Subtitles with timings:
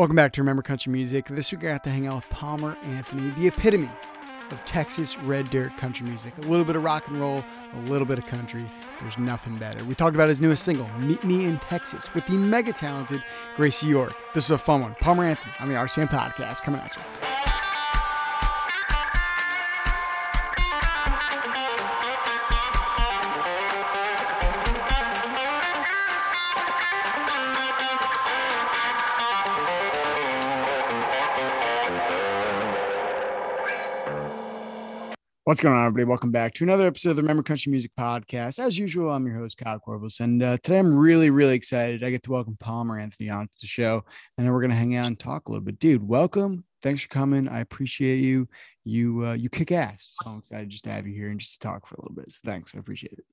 [0.00, 1.26] Welcome back to Remember Country Music.
[1.26, 3.90] This week I got to hang out with Palmer Anthony, the epitome
[4.50, 6.32] of Texas red dirt country music.
[6.38, 8.64] A little bit of rock and roll, a little bit of country.
[9.02, 9.84] There's nothing better.
[9.84, 13.22] We talked about his newest single, Meet Me in Texas, with the mega talented
[13.56, 14.14] Gracie York.
[14.32, 14.94] This was a fun one.
[15.02, 17.29] Palmer Anthony on the RCM podcast coming at you.
[35.50, 36.04] What's going on, everybody?
[36.04, 38.60] Welcome back to another episode of the Remember Country Music Podcast.
[38.60, 42.04] As usual, I'm your host, Kyle Corvus, and uh, today I'm really, really excited.
[42.04, 44.04] I get to welcome Palmer Anthony on to the show,
[44.38, 45.80] and then we're going to hang out and talk a little bit.
[45.80, 46.62] Dude, welcome.
[46.84, 47.48] Thanks for coming.
[47.48, 48.48] I appreciate you.
[48.84, 50.12] You uh, you kick ass.
[50.22, 52.14] So I'm excited just to have you here and just to talk for a little
[52.14, 52.32] bit.
[52.32, 52.76] So thanks.
[52.76, 53.24] I appreciate it.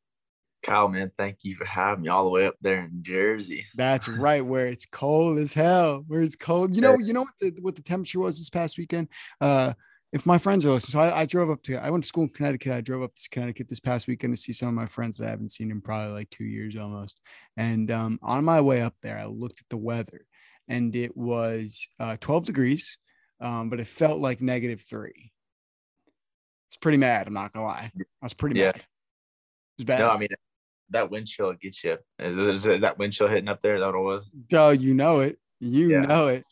[0.63, 3.67] Kyle, man, thank you for having me all the way up there in Jersey.
[3.75, 6.03] That's right, where it's cold as hell.
[6.07, 6.75] Where it's cold.
[6.75, 9.09] You know, you know what the what the temperature was this past weekend.
[9.39, 9.73] Uh,
[10.13, 12.23] if my friends are listening, so I, I, drove up to, I went to school
[12.23, 12.71] in Connecticut.
[12.71, 15.27] I drove up to Connecticut this past weekend to see some of my friends that
[15.27, 17.19] I haven't seen in probably like two years almost.
[17.57, 20.25] And um, on my way up there, I looked at the weather
[20.67, 22.97] and it was uh, 12 degrees,
[23.41, 25.31] um, but it felt like negative three.
[26.69, 27.27] It's pretty mad.
[27.27, 27.91] I'm not gonna lie.
[27.95, 28.67] I was pretty yeah.
[28.67, 28.75] mad.
[28.75, 28.83] It
[29.79, 29.99] was bad.
[29.99, 30.29] No, I mean,
[30.89, 31.97] that wind chill gets you.
[32.19, 33.79] Is, is that wind chill hitting up there?
[33.79, 34.29] That what it was?
[34.47, 35.37] Duh, you know it.
[35.59, 36.01] You yeah.
[36.01, 36.45] know it.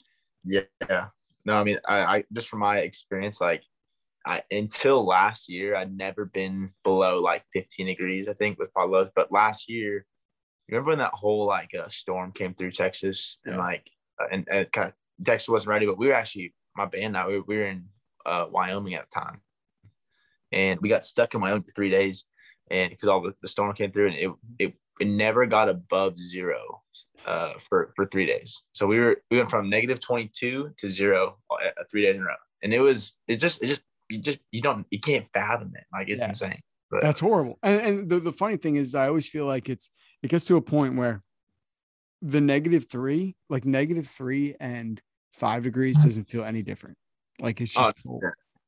[0.46, 1.08] Yeah.
[1.46, 3.64] No, I mean, I, I just from my experience, like
[4.26, 9.10] I until last year, I'd never been below like 15 degrees, I think, with lows.
[9.16, 10.06] But last year,
[10.68, 13.88] remember when that whole like uh, storm came through Texas and like
[14.20, 14.94] uh, and, and kind of
[15.26, 17.86] Texas wasn't ready, but we were actually my band now we, we were in
[18.26, 19.42] uh, Wyoming at the time,
[20.52, 22.26] and we got stuck in Wyoming for three days,
[22.72, 26.18] and because all the, the storm came through and it it it never got above
[26.18, 26.82] zero
[27.26, 28.64] uh, for for three days.
[28.74, 31.58] So we were we went from negative 22 to zero uh,
[31.94, 34.86] days in a row, and it was it just it just you just you don't
[34.92, 35.84] you can't fathom it.
[35.92, 36.30] Like it's yeah.
[36.30, 36.60] insane.
[36.92, 37.58] But, That's horrible.
[37.64, 39.90] And, and the, the funny thing is, I always feel like it's
[40.22, 41.24] it gets to a point where
[42.22, 45.02] the negative three, like negative three and
[45.34, 46.98] five degrees, doesn't feel any different.
[47.40, 48.20] Like it's just oh,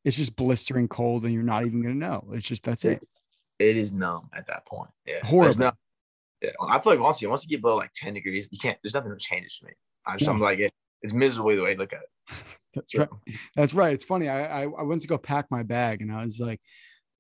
[0.04, 2.28] it's just blistering cold, and you're not even gonna know.
[2.32, 3.04] It's just that's it.
[3.60, 4.90] It is numb at that point.
[5.06, 5.60] Yeah, horrible.
[5.60, 5.72] No,
[6.42, 8.78] yeah, I feel like once you once you get below like ten degrees, you can't.
[8.84, 9.74] There's nothing that changes for me.
[10.06, 10.34] I'm just, yeah.
[10.34, 12.36] I'm like it, it's miserable the way you look at it.
[12.76, 13.10] That's right.
[13.56, 13.94] That's right.
[13.94, 14.30] It's funny.
[14.30, 16.62] I, I I went to go pack my bag, and I was like,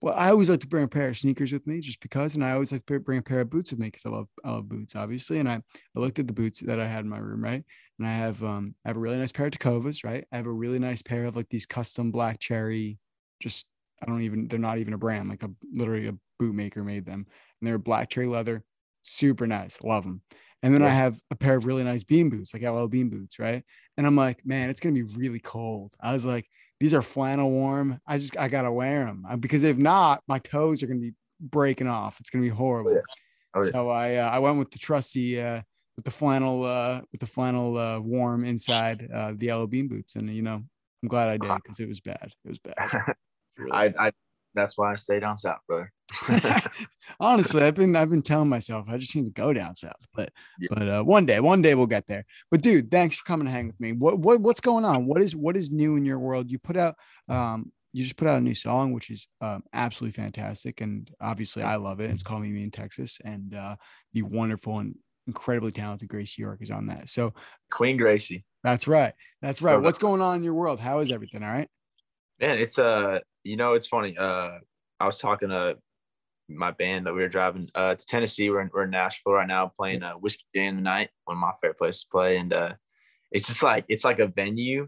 [0.01, 2.43] well, I always like to bring a pair of sneakers with me just because, and
[2.43, 4.51] I always like to bring a pair of boots with me because I love I
[4.51, 5.39] love boots, obviously.
[5.39, 7.63] And I, I looked at the boots that I had in my room, right?
[7.97, 10.25] And I have um I have a really nice pair of Tecovas, right?
[10.31, 12.99] I have a really nice pair of like these custom black cherry,
[13.41, 13.67] just
[14.01, 17.05] I don't even they're not even a brand, like a literally a boot maker made
[17.05, 17.25] them,
[17.59, 18.63] and they're black cherry leather
[19.07, 20.21] super nice, love them.
[20.63, 20.87] And then yeah.
[20.87, 23.63] I have a pair of really nice bean boots, like LL Bean boots, right?
[23.95, 25.93] And I'm like, man, it's gonna be really cold.
[26.01, 26.47] I was like,
[26.79, 27.99] these are flannel warm.
[28.07, 31.13] I just I gotta wear them uh, because if not, my toes are gonna be
[31.39, 32.19] breaking off.
[32.19, 32.91] It's gonna be horrible.
[32.91, 33.01] Oh, yeah.
[33.53, 33.71] Oh, yeah.
[33.71, 35.61] So I uh, I went with the trusty uh,
[35.95, 40.15] with the flannel uh, with the flannel uh, warm inside uh, the yellow Bean boots,
[40.15, 40.63] and you know
[41.03, 42.31] I'm glad I did because it was bad.
[42.45, 42.75] It was bad.
[43.59, 44.11] Really I, I
[44.53, 45.91] that's why I stay down south, brother.
[47.19, 50.29] Honestly, I've been I've been telling myself I just need to go down south, but
[50.59, 50.67] yeah.
[50.71, 52.25] but uh, one day, one day we'll get there.
[52.49, 53.91] But dude, thanks for coming to hang with me.
[53.91, 55.05] What what what's going on?
[55.05, 56.51] What is what is new in your world?
[56.51, 56.95] You put out
[57.27, 61.63] um you just put out a new song, which is um, absolutely fantastic, and obviously
[61.63, 62.11] I love it.
[62.11, 63.75] It's called "Meet Me in Texas," and uh,
[64.13, 67.09] the wonderful and incredibly talented Gracie York is on that.
[67.09, 67.33] So
[67.71, 68.45] Queen Gracie.
[68.63, 69.13] That's right.
[69.41, 69.77] That's right.
[69.77, 70.79] What's going on in your world?
[70.79, 71.43] How is everything?
[71.43, 71.69] All right.
[72.39, 74.15] Man, it's uh, you know, it's funny.
[74.17, 74.59] Uh,
[74.99, 75.77] I was talking to
[76.49, 78.49] my band that we were driving uh, to Tennessee.
[78.49, 81.51] We're in, we're in Nashville right now playing uh, Whiskey Jam tonight, one of my
[81.61, 82.37] favorite places to play.
[82.37, 82.73] And uh,
[83.31, 84.87] it's just like it's like a venue.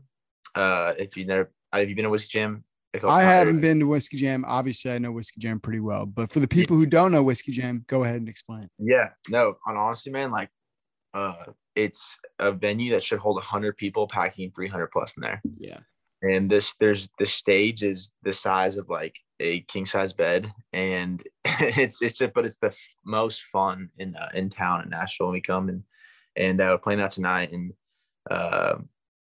[0.55, 2.63] Uh, if you never have you been to Whiskey Jam?
[3.07, 4.43] I haven't been to Whiskey Jam.
[4.47, 7.51] Obviously, I know Whiskey Jam pretty well, but for the people who don't know Whiskey
[7.51, 8.67] Jam, go ahead and explain.
[8.79, 10.49] Yeah, no, on honestly, man, like,
[11.13, 11.45] uh,
[11.75, 15.39] it's a venue that should hold hundred people, packing three hundred plus in there.
[15.59, 15.77] Yeah,
[16.23, 21.23] and this there's the stage is the size of like a king size bed and
[21.45, 22.75] it's it's just but it's the
[23.05, 25.83] most fun in uh, in town in Nashville when we come and
[26.35, 27.51] and uh, we're playing that tonight.
[27.51, 27.73] And
[28.29, 28.75] uh,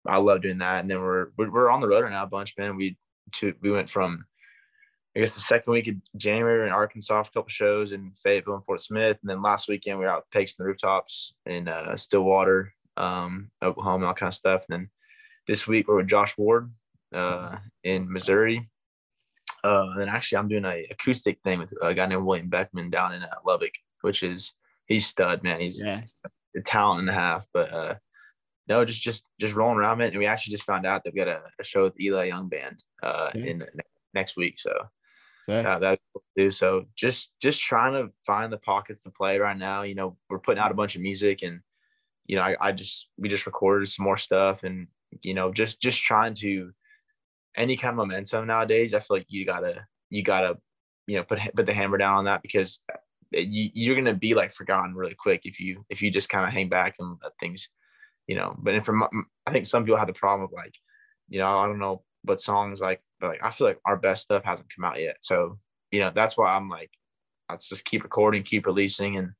[0.05, 0.81] I love doing that.
[0.81, 2.77] And then we're we're on the road right now a bunch man.
[2.77, 2.97] We
[3.35, 4.25] to, we went from
[5.15, 8.65] I guess the second week of January in Arkansas a couple shows in Fayetteville and
[8.65, 9.17] Fort Smith.
[9.21, 14.07] And then last weekend we were out takes the rooftops in uh, Stillwater um, Oklahoma
[14.07, 14.65] all kind of stuff.
[14.69, 14.89] And then
[15.47, 16.71] this week we're with Josh Ward
[17.13, 18.69] uh, in Missouri.
[19.63, 23.13] Uh, and actually, I'm doing a acoustic thing with a guy named William Beckmann down
[23.13, 24.53] in uh, Lubbock, which is
[24.87, 25.59] he's stud man.
[25.59, 26.01] He's, yeah.
[26.55, 27.45] a talent and a half.
[27.53, 27.95] But uh,
[28.67, 30.09] no, just just just rolling around it.
[30.09, 32.47] And we actually just found out that we got a, a show with Eli Young
[32.49, 33.45] Band uh, yeah.
[33.45, 33.65] in
[34.13, 34.59] next week.
[34.59, 34.71] So
[35.47, 36.51] yeah, uh, cool too.
[36.51, 39.83] So just just trying to find the pockets to play right now.
[39.83, 41.61] You know, we're putting out a bunch of music, and
[42.25, 44.87] you know, I, I just we just recorded some more stuff, and
[45.21, 46.71] you know, just just trying to
[47.57, 48.93] any kind of momentum nowadays.
[48.93, 50.57] I feel like you gotta you gotta
[51.07, 52.79] you know put put the hammer down on that because
[53.31, 56.53] you, you're gonna be like forgotten really quick if you if you just kind of
[56.53, 57.69] hang back and let things
[58.27, 58.55] you know.
[58.57, 59.07] But from
[59.45, 60.75] I think some people have the problem of like,
[61.29, 64.23] you know, I don't know what songs like, but like I feel like our best
[64.23, 65.17] stuff hasn't come out yet.
[65.21, 65.57] So
[65.91, 66.91] you know that's why I'm like,
[67.49, 69.31] let's just keep recording, keep releasing, and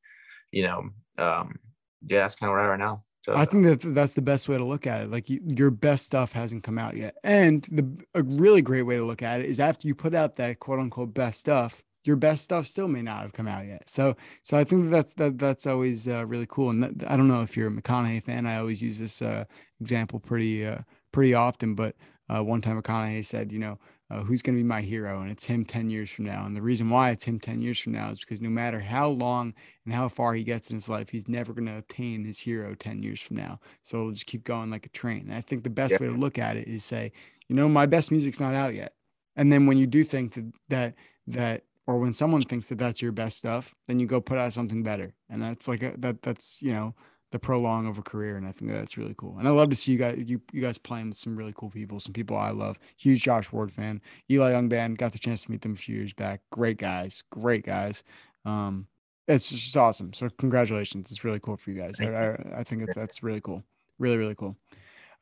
[0.52, 1.60] you know, um,
[2.08, 3.04] yeah, that's kind of where I am right now.
[3.28, 5.12] So, I think that that's the best way to look at it.
[5.12, 7.86] Like you, your best stuff hasn't come out yet, and the
[8.16, 10.80] a really great way to look at it is after you put out that quote
[10.80, 13.90] unquote best stuff, your best stuff still may not have come out yet.
[13.90, 16.70] So, so I think that that's that that's always uh, really cool.
[16.70, 18.46] And that, I don't know if you're a McConaughey fan.
[18.46, 19.44] I always use this uh,
[19.82, 20.80] example pretty uh,
[21.12, 21.76] pretty often.
[21.76, 21.96] But
[22.30, 23.78] uh, one time McConaughey said, you know,
[24.10, 26.46] uh, who's going to be my hero, and it's him ten years from now.
[26.46, 29.10] And the reason why it's him ten years from now is because no matter how
[29.10, 29.54] long
[29.86, 32.76] and how far he gets in his life, he's never going to attain his hero
[32.76, 33.60] ten years from now.
[33.82, 35.26] So it'll just keep going like a train.
[35.28, 35.98] And I think the best yeah.
[36.02, 37.12] way to look at it is say,
[37.48, 38.94] you know, my best music's not out yet.
[39.36, 40.96] And then when you do think that that
[41.28, 44.54] that or when someone thinks that that's your best stuff, then you go put out
[44.54, 45.14] something better.
[45.30, 46.96] And that's like a, that that's, you know,
[47.32, 48.38] the prolong of a career.
[48.38, 49.38] And I think that's really cool.
[49.38, 51.70] And I love to see you guys, you, you guys playing with some really cool
[51.70, 52.80] people, some people I love.
[52.98, 54.02] Huge Josh Ward fan,
[54.32, 54.98] Eli Young band.
[54.98, 56.42] Got the chance to meet them a few years back.
[56.52, 58.04] Great guys, great guys.
[58.46, 58.88] Um,
[59.28, 60.14] it's just awesome.
[60.14, 61.12] So congratulations.
[61.12, 62.00] It's really cool for you guys.
[62.00, 63.64] I, I, I think that's really cool.
[64.00, 64.56] Really, really cool.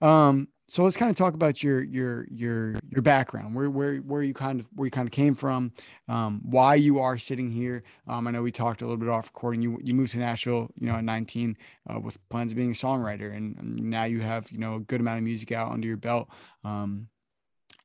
[0.01, 3.55] Um, so let's kind of talk about your your your your background.
[3.55, 5.71] Where where where you kind of where you kind of came from
[6.07, 7.83] um, why you are sitting here.
[8.07, 9.61] Um, i know we talked a little bit off recording.
[9.61, 11.57] You you moved to nashville you know at 19
[11.89, 15.01] uh, with plans of being a songwriter and, now you have you know a good
[15.01, 16.29] amount of music out under your belt.
[16.63, 17.09] Um,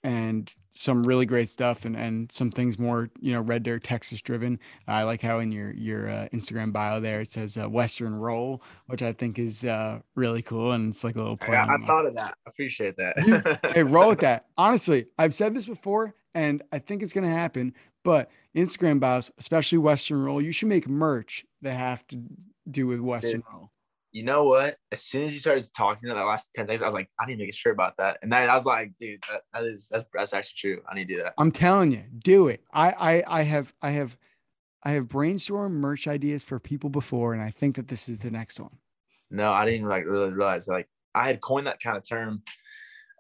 [0.03, 4.23] and some really great stuff and, and some things more you know red dirt texas
[4.23, 4.59] driven.
[4.87, 8.63] I like how in your your uh, instagram bio there it says uh, western roll
[8.87, 11.87] which i think is uh, really cool and it's like a little play yeah, i
[11.87, 12.37] thought of that.
[12.47, 13.61] I appreciate that.
[13.75, 14.47] Hey roll with that.
[14.57, 17.75] Honestly i've said this before and i think it's going to happen
[18.05, 22.23] but instagram bios especially western roll you should make merch that have to
[22.71, 23.70] do with western roll
[24.13, 24.77] you know what?
[24.91, 27.27] As soon as you started talking to that last 10 days, I was like, I
[27.27, 28.19] need to make sure about that.
[28.23, 30.83] And then I was like, dude, that, that is that's that's actually true.
[30.91, 31.35] I need to do that.
[31.39, 32.63] I'm telling you, do it.
[32.73, 34.19] I I I have I have
[34.83, 38.31] I have brainstormed merch ideas for people before, and I think that this is the
[38.31, 38.79] next one.
[39.31, 42.43] No, I didn't like really realize like I had coined that kind of term.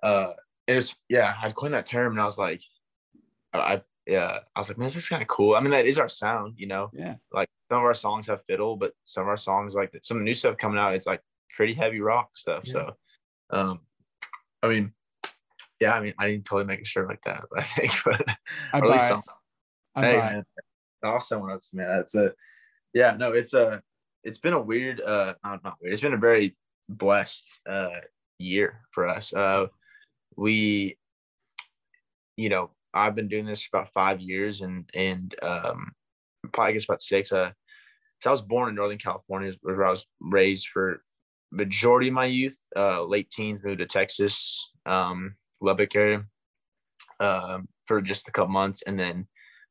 [0.02, 0.32] Uh
[0.66, 2.62] it was yeah, I coined that term and I was like,
[3.52, 5.54] I yeah, I was like, man, this is kind of cool.
[5.54, 6.90] I mean, that is our sound, you know.
[6.92, 7.16] Yeah.
[7.32, 10.34] Like some of our songs have fiddle, but some of our songs, like some new
[10.34, 11.22] stuff coming out, it's like
[11.54, 12.62] pretty heavy rock stuff.
[12.64, 12.72] Yeah.
[12.72, 12.96] So,
[13.50, 13.80] um,
[14.60, 14.92] I mean,
[15.78, 18.24] yeah, I mean, I didn't totally make a shirt like that, but I think, but
[18.72, 19.22] I buy some.
[19.94, 20.44] I hey, buy man,
[21.04, 21.84] I'll send one out to me.
[21.84, 22.32] That's a,
[22.92, 23.80] yeah, no, it's a,
[24.24, 25.94] it's been a weird, uh, not, not weird.
[25.94, 26.56] It's been a very
[26.88, 28.00] blessed uh
[28.38, 29.32] year for us.
[29.32, 29.68] Uh,
[30.36, 30.98] we,
[32.36, 35.92] you know, I've been doing this for about five years and and um,
[36.52, 37.32] probably I guess about six.
[37.32, 37.52] Uh,
[38.20, 41.02] so I was born in Northern California, where I was raised for
[41.50, 42.56] majority of my youth.
[42.76, 46.24] Uh, late teens, moved to Texas, um, Lubbock area,
[47.18, 49.26] um, for just a couple months, and then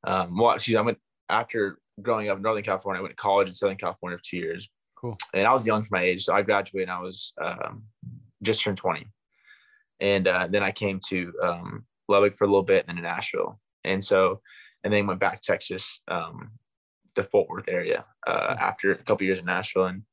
[0.06, 0.98] um, well, excuse me, I went
[1.30, 3.00] after growing up in Northern California.
[3.00, 4.70] I went to college in Southern California for two years.
[4.96, 5.18] Cool.
[5.34, 6.90] And I was young for my age, so I graduated.
[6.90, 7.84] and I was um,
[8.44, 9.08] just turned twenty,
[10.00, 13.10] and uh, then I came to um, Lubbock for a little bit, and then to
[13.10, 13.60] Nashville.
[13.86, 14.42] And so,
[14.84, 16.52] and then went back to Texas, um,
[17.20, 18.60] the Fort Worth area uh, mm-hmm.
[18.60, 19.86] after a couple years in Nashville.
[19.86, 20.04] And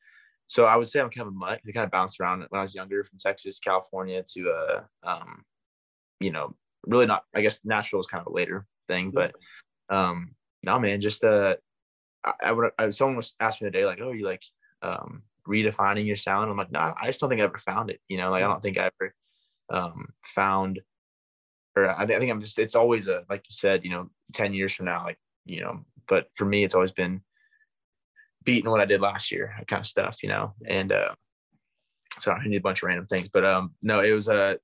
[0.49, 1.61] so I would say I'm kind of a mutt.
[1.67, 5.45] I kind of bounced around when I was younger from Texas, California to, uh, um,
[6.21, 6.55] you know,
[6.87, 9.35] really not, I guess Nashville was kind of a later thing, but
[9.89, 11.57] um, no, man, just, uh,
[12.25, 14.43] I, I would, I, someone was asking me today, like, oh, you like,
[14.83, 16.51] um, redefining your sound.
[16.51, 18.01] I'm like, no, I just don't think I ever found it.
[18.09, 19.15] You know, like, I don't think I ever,
[19.71, 20.81] um, found
[21.77, 24.73] or I, think I'm just, it's always a, like you said, you know, 10 years
[24.73, 27.21] from now, like, you know, but for me, it's always been
[28.45, 31.15] beating what I did last year, that kind of stuff, you know, and, uh,
[32.19, 34.55] so I need a bunch of random things, but, um, no, it was, uh,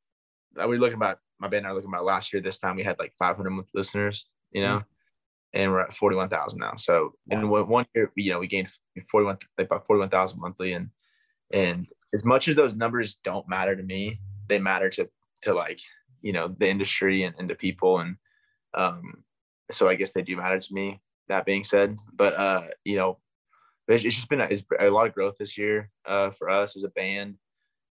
[0.57, 2.77] we were looking about, my band and I were looking about last year, this time
[2.77, 5.61] we had like 500 listeners, you know, mm-hmm.
[5.61, 6.75] and we're at 41,000 now.
[6.77, 7.41] So wow.
[7.41, 8.69] in one year, you know, we gained
[9.11, 10.75] 41, like about 41,000 monthly.
[10.75, 10.91] And,
[11.53, 15.09] and as much as those numbers don't matter to me, they matter to,
[15.43, 15.81] to like
[16.23, 18.17] you know the industry and, and the people and
[18.75, 19.03] um
[19.71, 23.19] so i guess they do matter to me that being said but uh you know
[23.89, 26.77] it's, it's just been a, it's a lot of growth this year uh for us
[26.77, 27.37] as a band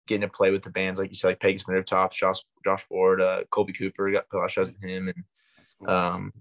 [0.08, 2.40] getting to play with the bands like you said, like Pecos and the Rooftops, Josh
[2.64, 5.24] Josh Ward, uh, Kolby Cooper got put a lot of shows with him, and
[5.80, 5.90] cool.
[5.90, 6.34] um,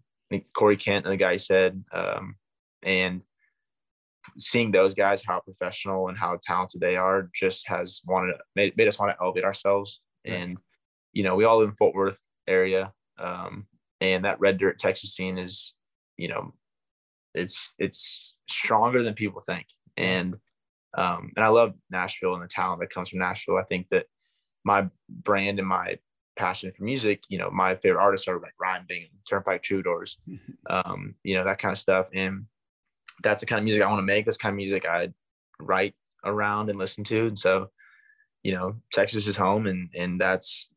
[0.54, 2.36] Corey Kent, and the guy you said, um,
[2.82, 3.22] and
[4.38, 8.88] seeing those guys how professional and how talented they are just has wanted made, made
[8.88, 10.00] us want to elevate ourselves.
[10.26, 10.34] Right.
[10.34, 10.58] And
[11.12, 13.66] you know, we all live in Fort Worth area, um,
[14.00, 15.74] and that red dirt Texas scene is,
[16.16, 16.52] you know,
[17.34, 19.66] it's it's stronger than people think.
[19.96, 20.36] And
[20.96, 23.56] um, and I love Nashville and the talent that comes from Nashville.
[23.56, 24.06] I think that
[24.64, 25.98] my brand and my
[26.36, 30.18] passion for music, you know, my favorite artists are like Ryan Bingham, Turnpike Troubadours,
[30.70, 32.06] um, you know, that kind of stuff.
[32.14, 32.46] And
[33.22, 34.24] that's the kind of music I want to make.
[34.24, 35.12] That's kind of music I
[35.60, 37.26] write around and listen to.
[37.26, 37.70] And so,
[38.42, 40.73] you know, Texas is home and and that's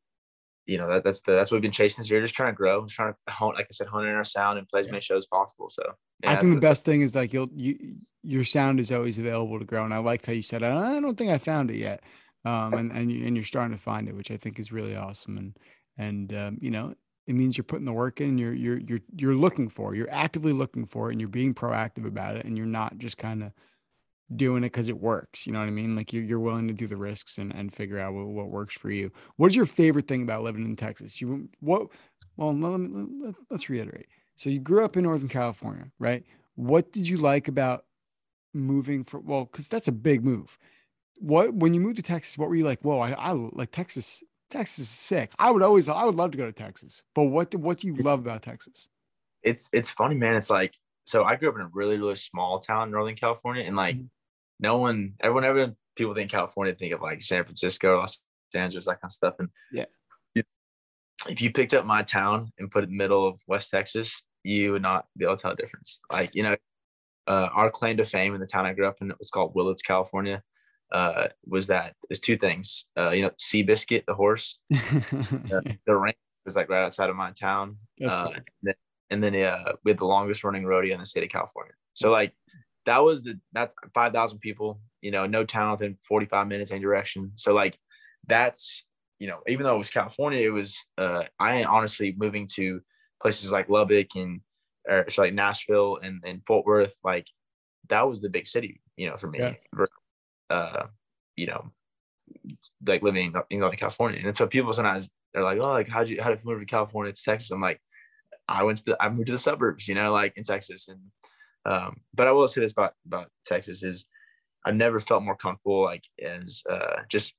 [0.67, 2.55] you know, that, that's the that's what we've been chasing this year, just trying to
[2.55, 4.86] grow, just trying to hone, like I said, hone in our sound and play as
[4.86, 4.91] yeah.
[4.91, 5.69] many shows as possible.
[5.69, 5.81] So
[6.21, 9.57] yeah, I think the best thing is like you'll you your sound is always available
[9.59, 9.86] to grow.
[9.86, 12.03] And I liked how you said I don't think I found it yet.
[12.43, 14.95] Um and, and you and you're starting to find it, which I think is really
[14.95, 15.38] awesome.
[15.38, 15.57] And
[15.97, 16.93] and um, you know,
[17.27, 20.51] it means you're putting the work in, you're you're you're you're looking for, you're actively
[20.51, 23.53] looking for it and you're being proactive about it and you're not just kind of
[24.36, 25.48] doing it because it works.
[25.48, 25.96] You know what I mean?
[25.96, 28.75] Like you're, you're willing to do the risks and, and figure out what, what works
[28.75, 29.12] for you.
[29.38, 31.22] What's your favorite thing about living in Texas?
[31.22, 31.88] You what?
[32.36, 34.07] Well, let me, let's reiterate.
[34.36, 36.24] So you grew up in Northern California, right?
[36.55, 37.86] What did you like about
[38.53, 39.19] moving for?
[39.19, 40.57] Well, because that's a big move.
[41.19, 42.38] What when you moved to Texas?
[42.38, 42.81] What were you like?
[42.81, 44.24] Whoa, I, I like Texas.
[44.50, 45.31] Texas is sick.
[45.39, 47.03] I would always, I would love to go to Texas.
[47.15, 48.88] But what what do you love about Texas?
[49.41, 50.36] It's it's funny, man.
[50.36, 53.63] It's like so I grew up in a really really small town in Northern California,
[53.63, 54.05] and like mm-hmm
[54.59, 58.21] no one, everyone, ever people think California think of like San Francisco, Los
[58.53, 59.35] Angeles, that kind of stuff.
[59.39, 59.85] And yeah,
[61.27, 64.23] if you picked up my town and put it in the middle of West Texas,
[64.43, 65.99] you would not be able to tell the difference.
[66.11, 66.55] Like, you know,
[67.27, 69.53] uh, our claim to fame in the town I grew up in, it was called
[69.55, 70.41] Willits, California,
[70.91, 72.85] uh, was that there's two things.
[72.97, 77.31] Uh, you know, Seabiscuit, the horse, uh, the ranch was like right outside of my
[77.31, 77.77] town.
[78.03, 78.33] Uh, cool.
[78.33, 78.73] and then,
[79.09, 81.73] and then uh, we had the longest running rodeo in the state of California.
[81.93, 82.33] So, like,
[82.88, 87.34] that was the that's 5,000 people, you know, no town within 45 minutes any direction.
[87.36, 87.77] So like
[88.27, 88.86] that's,
[89.20, 92.82] you know, even though it was California, it was, uh, I honestly moving to
[93.22, 94.39] places like Lubbock and,
[94.88, 97.27] or like Nashville and, and Fort Worth, like
[97.89, 99.53] that was the big city, you know, for me, yeah.
[100.50, 100.86] uh,
[101.36, 101.70] you know,
[102.86, 104.22] like living in, in California.
[104.24, 106.65] And so people sometimes they're like, oh, like, how'd you, how did you move to
[106.65, 107.51] California to Texas?
[107.51, 107.82] I'm like,
[108.48, 111.01] I went to the, I moved to the suburbs, you know, like in Texas and,
[111.67, 114.07] um, but I will say this about about Texas is
[114.65, 117.33] I've never felt more comfortable like as uh, just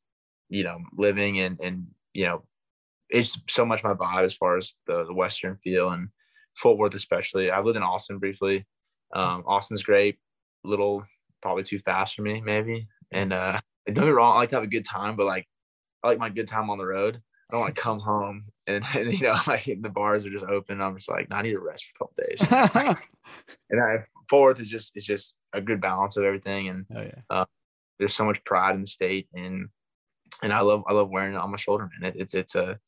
[0.50, 2.44] you know living and and you know
[3.08, 6.08] it's so much my vibe as far as the the Western feel and
[6.56, 7.50] Fort Worth especially.
[7.50, 8.66] I lived in Austin briefly.
[9.14, 10.18] Um, Austin's great,
[10.64, 11.04] little
[11.40, 12.86] probably too fast for me maybe.
[13.10, 15.46] And uh, don't get me wrong, I like to have a good time, but like
[16.04, 17.20] I like my good time on the road.
[17.50, 20.44] I don't want to come home and, and, you know like the bars are just
[20.44, 20.82] open.
[20.82, 22.96] I'm just like, no, I need to rest for a couple days.
[23.70, 27.20] and I, fourth is just it's just a good balance of everything, and oh, yeah.
[27.30, 27.44] uh,
[27.98, 29.68] there's so much pride in the state, and
[30.42, 32.10] and I love I love wearing it on my shoulder, man.
[32.10, 32.78] It, it's it's a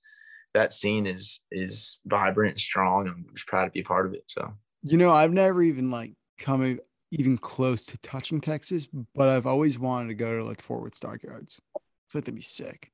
[0.54, 3.06] that scene is is vibrant and strong.
[3.06, 4.24] and I'm just proud to be a part of it.
[4.26, 6.78] So you know, I've never even like come
[7.10, 10.94] even close to touching Texas, but I've always wanted to go to like Fort Worth
[10.94, 11.60] Stockyards.
[11.76, 12.90] I feel like that'd be sick.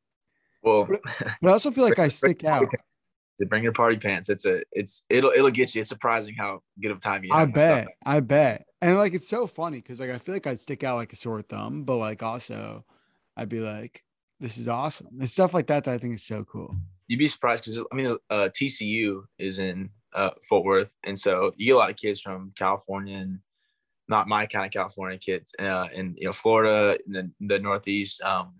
[0.62, 1.00] Well, but,
[1.40, 2.66] but I also feel like I stick out
[3.38, 4.28] to bring your party pants.
[4.28, 5.80] It's a it's it'll it'll get you.
[5.80, 7.48] It's surprising how good of time you have.
[7.48, 7.88] I bet.
[8.04, 8.66] I bet.
[8.80, 11.16] And like it's so funny because like I feel like I'd stick out like a
[11.16, 12.84] sore thumb, but like also
[13.36, 14.02] I'd be like,
[14.40, 15.08] this is awesome.
[15.18, 16.74] And stuff like that that I think is so cool.
[17.08, 21.52] You'd be surprised because I mean uh, TCU is in uh, Fort Worth, and so
[21.56, 23.38] you get a lot of kids from California and
[24.08, 28.22] not my kind of California kids, uh, and you know Florida, and the, the Northeast,
[28.22, 28.54] um,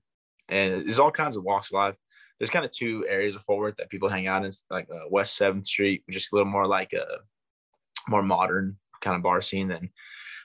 [0.49, 1.97] and there's all kinds of walks of life
[2.39, 5.09] there's kind of two areas of Fort Worth that people hang out in, like uh,
[5.11, 7.05] West Seventh Street, which is a little more like a
[8.09, 9.91] more modern kind of bar scene than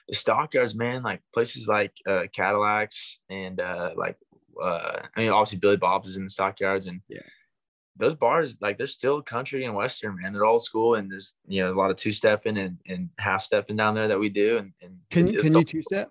[0.08, 1.02] the stockyards, man.
[1.02, 4.16] Like places like uh, Cadillacs and uh, like
[4.60, 7.20] uh, I mean, obviously Billy Bob's is in the stockyards, and yeah,
[7.96, 10.32] those bars like they're still country and western, man.
[10.32, 13.44] They're old school, and there's you know a lot of two stepping and, and half
[13.44, 14.58] stepping down there that we do.
[14.58, 16.10] And, and can you can you two step?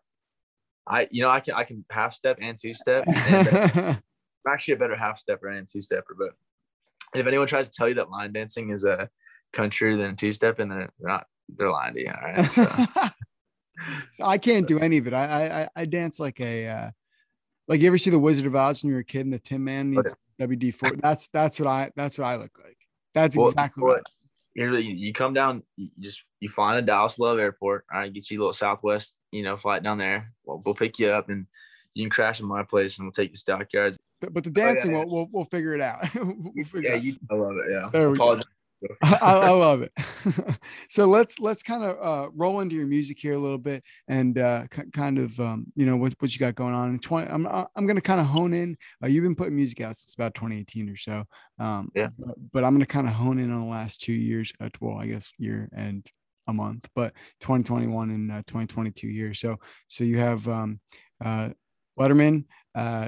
[0.88, 3.05] I you know I can I can half step and two step.
[3.27, 4.01] And,
[4.45, 6.15] I'm actually a better half stepper and two stepper.
[6.17, 6.29] But
[7.19, 9.10] if anyone tries to tell you that line dancing is a
[9.53, 11.25] country than two step, and they're not,
[11.57, 12.12] they're lying to you.
[12.12, 12.45] All right.
[12.45, 12.67] So.
[14.24, 15.13] I can't do any of it.
[15.13, 16.91] I I, I dance like a uh,
[17.67, 19.39] like you ever see the Wizard of Oz when you were a kid and the
[19.39, 20.91] Tin Man needs WD four.
[21.01, 22.77] That's that's what I that's what I look like.
[23.13, 24.03] That's well, exactly what.
[24.53, 27.86] You, you come down, you just you fly in Dallas Love Airport.
[27.89, 30.33] I right, get you a little Southwest, you know, flight down there.
[30.43, 31.48] Well, we'll pick you up and
[31.93, 34.93] you can crash in my place and we'll take you to stockyards but the dancing,
[34.93, 36.05] oh, yeah, we'll, we'll, we'll figure it out.
[36.15, 37.17] we'll figure yeah, you.
[37.29, 37.71] I love it.
[37.71, 37.89] Yeah.
[37.91, 38.45] There we Apologize.
[38.45, 38.95] go.
[39.01, 39.91] I, I, love it.
[40.89, 44.37] so let's let's kind of uh, roll into your music here a little bit and
[44.37, 46.89] uh, c- kind of um, you know what, what you got going on.
[46.89, 48.77] In 20, I'm uh, I'm going to kind of hone in.
[49.03, 51.23] Uh, you've been putting music out since about 2018 or so.
[51.59, 52.09] Um, yeah.
[52.17, 54.51] But, but I'm going to kind of hone in on the last two years.
[54.59, 56.05] Uh, well, I guess year and
[56.47, 59.39] a month, but 2021 and uh, 2022 years.
[59.39, 60.79] So so you have um,
[61.99, 62.45] Letterman.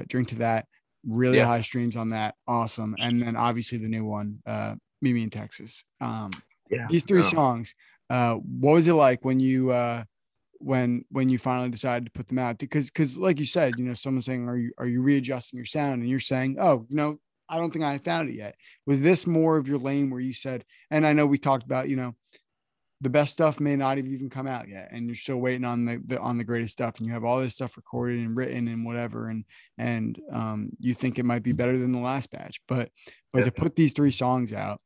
[0.06, 0.66] drink to that
[1.06, 1.46] really yeah.
[1.46, 4.74] high streams on that awesome and then obviously the new one uh
[5.12, 5.84] Me in Texas.
[6.00, 6.30] Um,
[6.70, 7.74] yeah, these three songs.
[8.08, 10.04] Uh, what was it like when you uh,
[10.58, 12.58] when when you finally decided to put them out?
[12.58, 15.66] Because because like you said, you know, someone's saying, "Are you are you readjusting your
[15.66, 17.18] sound?" And you're saying, "Oh, you know,
[17.50, 18.54] I don't think I found it yet."
[18.86, 20.64] Was this more of your lane where you said?
[20.90, 22.14] And I know we talked about, you know,
[23.04, 25.84] the best stuff may not have even come out yet and you're still waiting on
[25.84, 28.66] the, the, on the greatest stuff and you have all this stuff recorded and written
[28.66, 29.44] and whatever and
[29.76, 32.90] and um, you think it might be better than the last batch but
[33.32, 33.44] but yeah.
[33.44, 34.80] to put these three songs out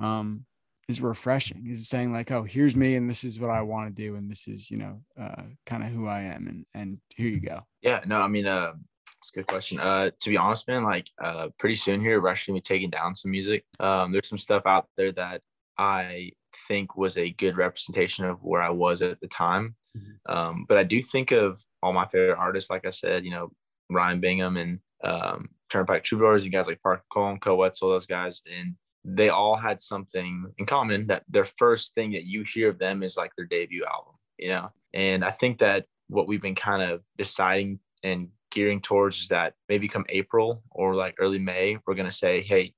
[0.00, 0.44] um,
[0.88, 4.02] is refreshing is saying like oh here's me and this is what i want to
[4.02, 7.28] do and this is you know uh, kind of who i am and and here
[7.28, 8.72] you go yeah no i mean uh
[9.20, 9.80] it's a good question.
[9.80, 12.90] Uh, to be honest, man, like uh, pretty soon here, we're actually gonna be taking
[12.90, 13.64] down some music.
[13.80, 15.40] Um, there's some stuff out there that
[15.78, 16.32] I
[16.68, 19.74] think was a good representation of where I was at the time.
[19.96, 20.32] Mm-hmm.
[20.32, 23.50] Um, but I do think of all my favorite artists, like I said, you know,
[23.90, 28.42] Ryan Bingham and um, Turnpike Troubadours, you guys like Parker Cole, Koe Wetzel, those guys,
[28.50, 32.78] and they all had something in common that their first thing that you hear of
[32.78, 34.70] them is like their debut album, you know.
[34.94, 39.54] And I think that what we've been kind of deciding and gearing towards is that
[39.68, 42.72] maybe come April or like early May, we're gonna say, hey,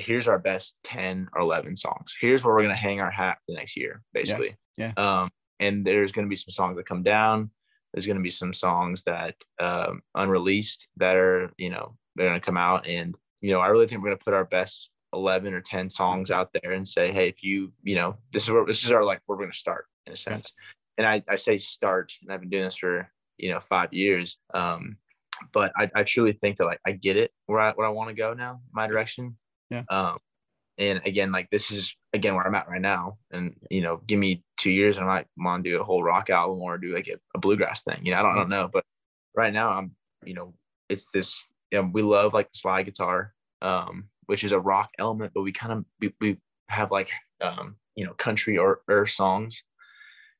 [0.00, 2.16] here's our best 10 or 11 songs.
[2.20, 4.56] Here's where we're going to hang our hat for the next year, basically.
[4.76, 4.92] Yeah.
[4.96, 5.22] yeah.
[5.22, 5.30] Um,
[5.60, 7.50] and there's going to be some songs that come down.
[7.92, 12.40] There's going to be some songs that um, unreleased that are, you know, they're going
[12.40, 12.86] to come out.
[12.86, 15.90] And, you know, I really think we're going to put our best 11 or 10
[15.90, 18.90] songs out there and say, hey, if you, you know, this is where this is
[18.90, 20.54] our like, where we're going to start in a sense.
[20.98, 24.38] And I, I say start, and I've been doing this for, you know, five years.
[24.54, 24.96] Um,
[25.52, 28.08] but I, I truly think that like I get it where I where I want
[28.10, 29.36] to go now, my direction.
[29.70, 29.82] Yeah.
[29.90, 30.18] Um,
[30.78, 33.18] and again, like this is again where I'm at right now.
[33.30, 36.02] And you know, give me two years and I might want to do a whole
[36.02, 38.00] rock album or do like a, a bluegrass thing.
[38.02, 38.84] You know, I don't, I don't know, but
[39.34, 40.54] right now I'm, you know,
[40.88, 41.50] it's this.
[41.70, 45.42] You know, we love like the slide guitar, um, which is a rock element, but
[45.42, 49.62] we kind of we, we have like um, you know country or or songs,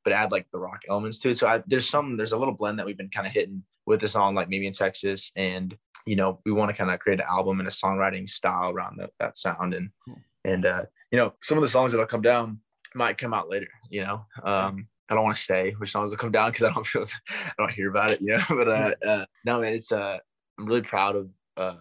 [0.04, 1.38] but add like the rock elements to it.
[1.38, 4.00] So I, there's some there's a little blend that we've been kind of hitting with
[4.00, 5.76] the song like maybe in Texas and
[6.06, 8.96] you know we want to kind of create an album and a songwriting style around
[8.98, 10.16] the, that sound and cool.
[10.44, 12.58] and uh you know some of the songs that'll come down
[12.94, 16.18] might come out later you know um I don't want to say which songs will
[16.18, 18.44] come down because I don't feel I don't hear about it, you know.
[18.48, 20.18] But uh, uh no man, it's uh
[20.58, 21.74] I'm really proud of uh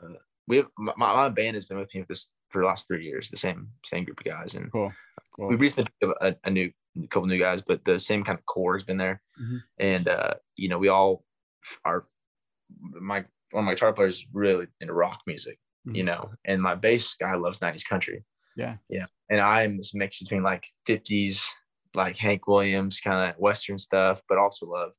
[0.47, 3.05] we have my, my band has been with me for this for the last three
[3.05, 4.55] years, the same same group of guys.
[4.55, 4.91] And cool.
[5.35, 5.47] cool.
[5.47, 5.91] we recently
[6.21, 6.71] a, a, new
[7.03, 9.21] a couple new guys, but the same kind of core has been there.
[9.41, 9.57] Mm-hmm.
[9.77, 11.23] And uh, you know, we all
[11.85, 12.05] are
[12.75, 15.95] my one of my guitar players really into rock music, mm-hmm.
[15.95, 18.23] you know, and my bass guy loves 90s country.
[18.55, 18.75] Yeah.
[18.89, 19.05] Yeah.
[19.29, 21.43] And I'm this mix between like 50s,
[21.95, 24.91] like Hank Williams, kind of Western stuff, but also love,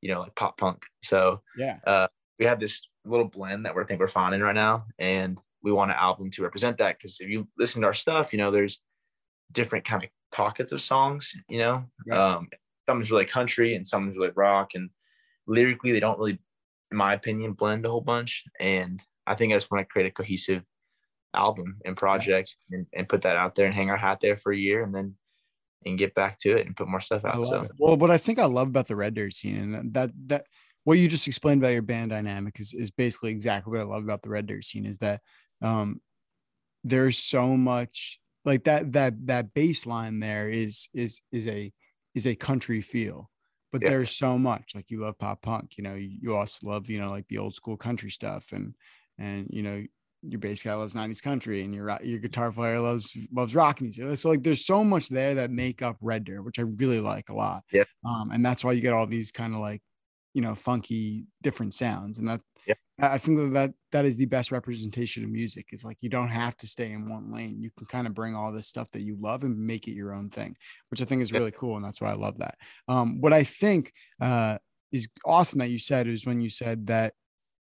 [0.00, 0.82] you know, like pop punk.
[1.02, 1.78] So, yeah.
[1.86, 2.06] Uh,
[2.38, 4.84] we have this little blend that we're think we're finding right now.
[4.98, 7.00] And we want an album to represent that.
[7.00, 8.80] Cause if you listen to our stuff, you know, there's
[9.52, 12.36] different kind of pockets of songs, you know, yeah.
[12.36, 12.48] um,
[12.88, 14.70] some's really country and some's really rock.
[14.74, 14.90] And
[15.48, 16.38] lyrically, they don't really
[16.90, 18.44] in my opinion, blend a whole bunch.
[18.58, 20.62] And I think I just want to create a cohesive
[21.34, 22.78] album and project yeah.
[22.78, 24.94] and, and put that out there and hang our hat there for a year and
[24.94, 25.14] then
[25.86, 27.44] and get back to it and put more stuff out.
[27.46, 27.70] So it.
[27.78, 30.46] well, what I think I love about the Red Dirt scene and that, that
[30.84, 34.02] what you just explained about your band dynamic is is basically exactly what I love
[34.02, 35.20] about the Red Dirt scene is that
[35.62, 36.00] um
[36.82, 41.72] there's so much like that that that baseline there is is is a
[42.14, 43.30] is a country feel
[43.72, 43.90] but yeah.
[43.90, 47.10] there's so much like you love pop punk you know you also love you know
[47.10, 48.74] like the old school country stuff and
[49.18, 49.84] and you know
[50.22, 54.16] your bass guy loves 90s country and your your guitar player loves loves rock music
[54.16, 57.28] so like there's so much there that make up red dirt which i really like
[57.28, 59.80] a lot yeah um and that's why you get all these kind of like
[60.38, 62.18] you know funky different sounds.
[62.18, 62.74] And that yeah.
[63.00, 66.28] i think that, that that is the best representation of music is like you don't
[66.28, 67.60] have to stay in one lane.
[67.60, 70.14] You can kind of bring all this stuff that you love and make it your
[70.14, 70.54] own thing
[70.90, 72.54] which i think is really cool and that's why i love that.
[72.86, 74.58] Um what i think uh
[74.92, 77.14] is awesome that you said is when you said that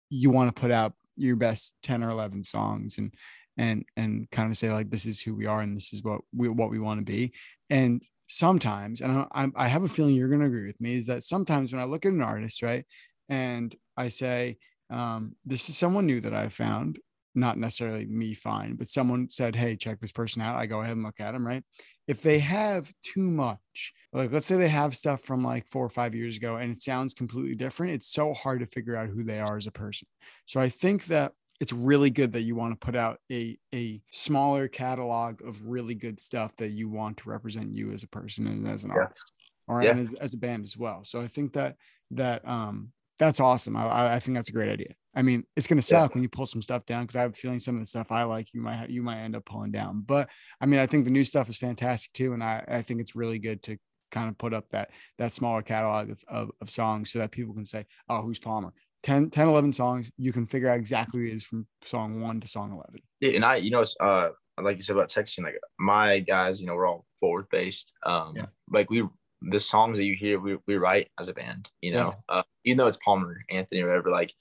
[0.08, 3.12] you want to put out your best 10 or 11 songs and
[3.58, 6.20] and and kind of say like this is who we are and this is what
[6.32, 7.32] we what we want to be.
[7.68, 8.00] And
[8.30, 11.24] sometimes, and I, I have a feeling you're going to agree with me, is that
[11.24, 12.84] sometimes when I look at an artist, right,
[13.28, 16.98] and I say, um, this is someone new that I found,
[17.34, 20.56] not necessarily me find, but someone said, Hey, check this person out.
[20.56, 21.62] I go ahead and look at them, right?
[22.08, 25.90] If they have too much, like let's say they have stuff from like four or
[25.90, 29.22] five years ago and it sounds completely different, it's so hard to figure out who
[29.22, 30.08] they are as a person.
[30.46, 34.00] So I think that it's really good that you want to put out a a
[34.10, 38.46] smaller catalog of really good stuff that you want to represent you as a person
[38.46, 39.02] and as an yeah.
[39.02, 39.32] artist
[39.68, 39.92] or yeah.
[39.92, 41.04] as, as a band as well.
[41.04, 41.76] So I think that
[42.12, 43.76] that um that's awesome.
[43.76, 44.94] I, I think that's a great idea.
[45.14, 46.14] I mean, it's gonna suck yeah.
[46.14, 48.10] when you pull some stuff down because I have a feeling some of the stuff
[48.10, 50.02] I like you might you might end up pulling down.
[50.06, 53.00] But I mean, I think the new stuff is fantastic too, and I, I think
[53.00, 53.76] it's really good to
[54.10, 57.54] kind of put up that that smaller catalog of, of, of songs so that people
[57.54, 58.72] can say, oh, who's Palmer?
[59.02, 60.10] 10, 10, 11 songs.
[60.16, 63.00] You can figure out exactly who it is from song one to song 11.
[63.20, 66.66] Yeah, and I, you know, uh, like you said about texting, like my guys, you
[66.66, 67.92] know, we're all Fort Worth based.
[68.04, 68.46] Um, yeah.
[68.70, 69.04] like we
[69.42, 72.36] the songs that you hear, we, we write as a band, you know, yeah.
[72.36, 74.32] uh, even though it's Palmer, Anthony, or whatever, like,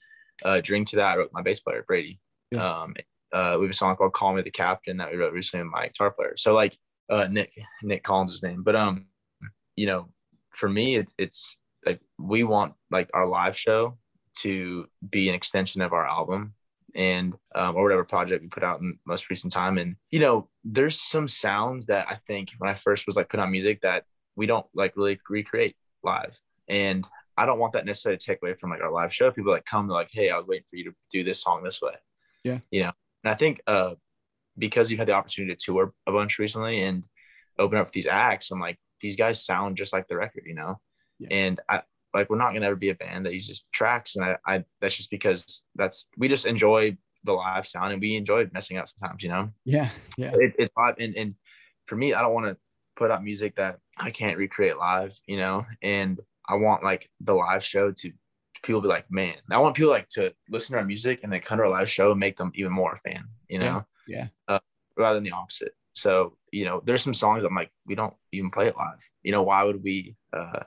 [0.44, 2.20] uh, Drink to That, I wrote my bass player, Brady.
[2.50, 2.82] Yeah.
[2.82, 2.94] Um,
[3.32, 5.72] uh, we have a song called Call Me the Captain that we wrote recently with
[5.72, 6.34] my guitar player.
[6.36, 6.76] So, like,
[7.08, 8.62] uh, Nick, Nick Collins' his name.
[8.62, 9.06] But, um,
[9.76, 10.10] you know,
[10.50, 13.96] for me, it's, it's like we want like our live show
[14.38, 16.54] to be an extension of our album
[16.94, 19.78] and um, or whatever project we put out in most recent time.
[19.78, 23.42] And you know, there's some sounds that I think when I first was like putting
[23.42, 24.04] out music that
[24.36, 26.36] we don't like really recreate live.
[26.68, 29.30] And I don't want that necessarily to take away from like our live show.
[29.30, 31.80] People like come like, hey, I was waiting for you to do this song this
[31.80, 31.94] way.
[32.44, 32.58] Yeah.
[32.70, 32.92] You know,
[33.24, 33.94] and I think uh
[34.58, 37.04] because you've had the opportunity to tour a bunch recently and
[37.58, 40.80] open up these acts, I'm like, these guys sound just like the record, you know?
[41.18, 41.28] Yeah.
[41.30, 41.82] And I
[42.14, 44.16] like we're not gonna ever be a band that uses tracks.
[44.16, 48.16] And I, I that's just because that's we just enjoy the live sound and we
[48.16, 49.50] enjoy messing up sometimes, you know?
[49.64, 49.90] Yeah.
[50.16, 50.32] Yeah.
[50.34, 51.34] It, it's and, and
[51.86, 52.56] for me, I don't want to
[52.96, 57.34] put out music that I can't recreate live, you know, and I want like the
[57.34, 58.12] live show to
[58.62, 61.40] people be like, man, I want people like to listen to our music and then
[61.40, 63.84] come to our live show and make them even more a fan, you know?
[64.06, 64.28] Yeah.
[64.48, 64.56] yeah.
[64.56, 64.60] Uh,
[64.96, 65.72] rather than the opposite.
[65.94, 68.98] So, you know, there's some songs I'm like, we don't even play it live.
[69.22, 70.60] You know, why would we uh,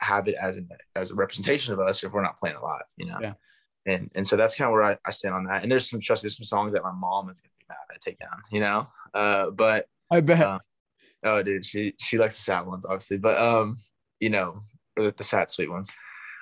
[0.00, 0.62] have it as a
[0.96, 3.18] as a representation of us if we're not playing it live, you know?
[3.20, 3.32] Yeah.
[3.86, 5.62] And and so that's kind of where I, I stand on that.
[5.62, 8.00] And there's some trust, there's some songs that my mom is gonna be mad at
[8.00, 8.86] take down, you know.
[9.14, 10.58] Uh, but I bet uh,
[11.24, 13.78] Oh, dude, she she likes the sad ones, obviously, but um,
[14.20, 14.60] you know,
[14.96, 15.90] or the sad sweet ones.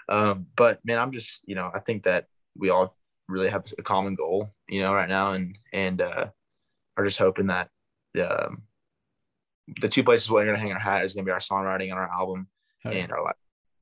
[0.08, 2.96] Um, but man, I'm just, you know, I think that we all
[3.28, 6.26] really have a common goal, you know, right now, and and uh,
[6.96, 7.70] are just hoping that
[8.20, 8.62] um,
[9.80, 11.98] the two places where we're gonna hang our hat is gonna be our songwriting and
[11.98, 12.46] our album
[12.84, 13.34] and our live,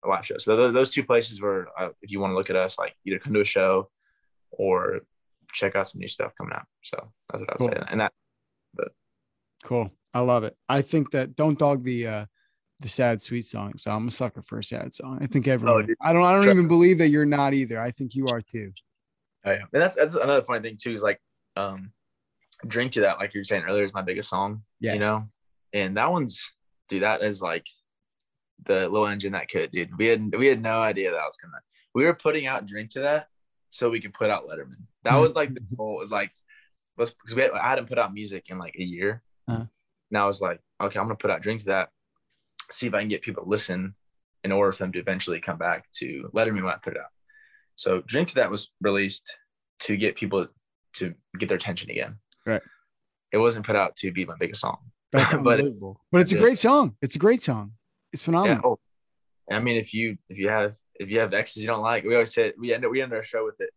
[0.05, 0.39] our live show.
[0.39, 3.19] So those two places where, uh, if you want to look at us, like either
[3.19, 3.89] come to a show
[4.51, 5.01] or
[5.53, 6.67] check out some new stuff coming out.
[6.83, 7.69] So that's what I would cool.
[7.69, 8.13] say, and that.
[8.75, 8.89] But
[9.65, 9.91] cool.
[10.13, 10.57] I love it.
[10.69, 12.27] I think that don't dog the uh
[12.81, 13.75] the sad sweet song.
[13.79, 15.19] So I'm a sucker for a sad song.
[15.21, 15.89] I think everyone.
[15.91, 16.23] Oh, I don't.
[16.23, 17.81] I don't even believe that you're not either.
[17.81, 18.73] I think you are too.
[19.45, 20.93] Oh, yeah, and that's that's another funny thing too.
[20.93, 21.21] Is like,
[21.57, 21.93] um,
[22.67, 23.19] drink to that.
[23.19, 24.63] Like you were saying earlier, is my biggest song.
[24.81, 24.95] Yeah.
[24.95, 25.29] You know,
[25.73, 26.53] and that one's
[26.89, 27.03] dude.
[27.03, 27.67] That is like
[28.65, 29.97] the little engine that could, dude.
[29.99, 31.61] We had we had no idea that was gonna.
[31.95, 33.29] We were putting out drink to that
[33.71, 34.87] so we could put out Letterman.
[35.05, 35.97] That was like the goal.
[35.97, 36.33] Was like,
[36.97, 39.23] let's because we had, I hadn't put out music in like a year.
[39.49, 39.65] Uh-huh.
[40.11, 41.91] And I was like, okay, I'm gonna put out Drink to that,
[42.71, 43.95] see if I can get people to listen
[44.45, 47.11] in order for them to eventually come back to Letterman when I put it out.
[47.77, 49.37] So Drink to That was released
[49.81, 50.47] to get people
[50.95, 52.17] to get their attention again.
[52.47, 52.63] Right.
[53.33, 54.79] It wasn't put out to be my biggest song.
[55.11, 56.01] That's unbelievable.
[56.13, 56.97] but, but it's a great song.
[57.03, 57.73] It's a great song.
[58.15, 58.79] It's phenomenal.
[59.51, 61.83] Yeah, oh, I mean, if you if you have if you have exes you don't
[61.83, 63.71] like, we always say we end we end our show with it,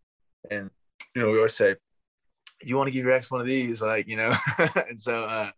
[0.52, 0.70] and
[1.16, 1.76] you know we always say,
[2.62, 4.36] you want to give your ex one of these, like you know,
[4.88, 5.50] and so uh,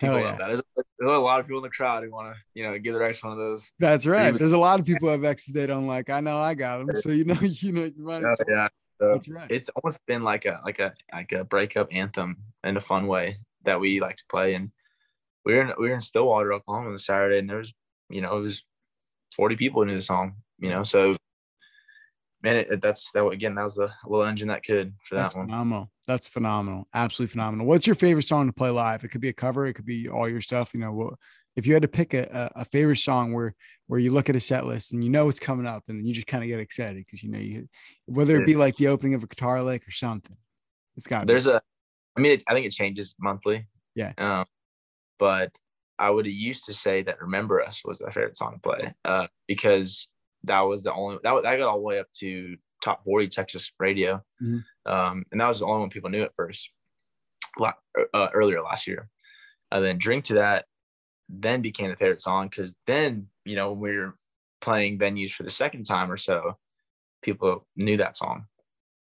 [0.00, 0.24] people yeah.
[0.24, 0.48] love that.
[0.48, 0.62] There's,
[0.98, 3.04] there's, a lot of people in the crowd who want to, you know, give their
[3.04, 3.70] ex one of those.
[3.78, 4.36] That's right.
[4.36, 6.10] There's a lot of people who have exes they don't like.
[6.10, 6.98] I know I got them.
[6.98, 8.66] So you know, you know, you might oh, yeah.
[9.00, 9.48] So That's right.
[9.48, 13.38] It's almost been like a like a like a breakup anthem in a fun way
[13.64, 14.54] that we like to play.
[14.54, 14.72] And
[15.44, 17.72] we were in we were in Stillwater, Oklahoma, on Saturday, and there was,
[18.08, 18.62] you know, it was
[19.36, 20.34] 40 people knew the song.
[20.58, 21.16] You know, so
[22.42, 23.54] man, it, it, that's that again.
[23.54, 25.46] That was the little engine that could for that that's one.
[25.46, 25.90] Phenomenal.
[26.06, 26.88] That's phenomenal.
[26.94, 27.66] Absolutely phenomenal.
[27.66, 29.04] What's your favorite song to play live?
[29.04, 29.66] It could be a cover.
[29.66, 30.74] It could be all your stuff.
[30.74, 31.16] You know,
[31.56, 33.54] if you had to pick a, a favorite song where
[33.86, 36.12] where you look at a set list and you know it's coming up and you
[36.12, 37.68] just kind of get excited because you know you
[38.06, 40.36] whether it be like the opening of a guitar lick or something.
[40.96, 41.52] It's got there's be.
[41.52, 41.62] a.
[42.16, 43.66] I mean, it, I think it changes monthly.
[43.94, 44.12] Yeah.
[44.18, 44.44] Um,
[45.18, 45.52] but
[45.98, 48.94] I would have used to say that "Remember Us" was my favorite song to play
[49.04, 50.08] uh, because
[50.44, 53.72] that was the only that, that got all the way up to top 40 Texas
[53.78, 54.22] radio.
[54.42, 54.92] Mm-hmm.
[54.92, 56.70] Um, and that was the only one people knew at first,
[57.60, 59.08] uh, earlier last year.
[59.70, 60.64] And then Drink to That
[61.28, 64.16] then became the favorite song because then, you know, when we were
[64.60, 66.56] playing venues for the second time or so,
[67.22, 68.46] people knew that song.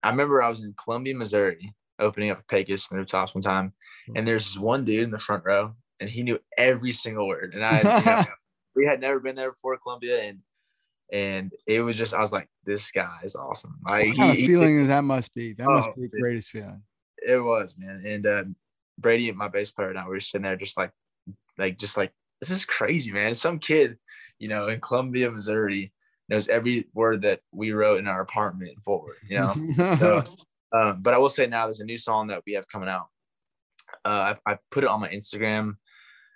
[0.03, 3.73] I remember I was in Columbia, Missouri, opening up Pecos and the rooftops one time,
[4.15, 7.55] and there's one dude in the front row, and he knew every single word.
[7.55, 8.25] And I, you know,
[8.77, 10.39] we had never been there before Columbia, and
[11.13, 13.77] and it was just I was like, this guy is awesome.
[13.87, 15.53] Like, what kind he, of feeling he, that must be?
[15.55, 16.83] That must Oh, be the greatest feeling.
[17.27, 18.45] it was man, and uh,
[18.99, 20.91] Brady, my bass player, and I we were sitting there just like,
[21.57, 23.35] like just like this is crazy, man.
[23.35, 23.97] Some kid,
[24.39, 25.93] you know, in Columbia, Missouri,
[26.29, 29.19] knows every word that we wrote in our apartment Fort Worth.
[29.29, 29.97] You know.
[29.99, 30.25] So,
[30.77, 33.09] um, but I will say now there's a new song that we have coming out.
[34.05, 35.77] Uh, I, I put it on my Instagram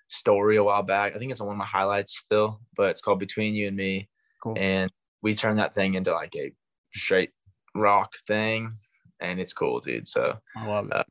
[0.08, 1.14] story a while back.
[1.14, 3.76] I think it's on one of my highlights still, but it's called Between You and
[3.76, 4.08] Me.
[4.42, 4.54] cool.
[4.56, 4.90] And
[5.22, 6.52] we turned that thing into like a
[6.94, 7.30] straight
[7.74, 8.72] rock thing.
[9.20, 10.06] And it's cool, dude.
[10.06, 10.92] So I love it.
[10.92, 11.04] uh,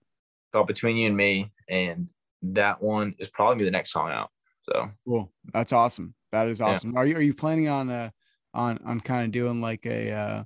[0.54, 1.52] called Between You and Me.
[1.70, 2.08] And
[2.42, 4.30] that one is probably the next song out.
[4.70, 5.32] So Cool.
[5.54, 6.14] That's awesome.
[6.32, 6.68] That is Yeah.
[6.68, 6.96] awesome.
[6.96, 8.10] Are you are you planning on uh
[8.54, 10.44] on on kind of doing like a uh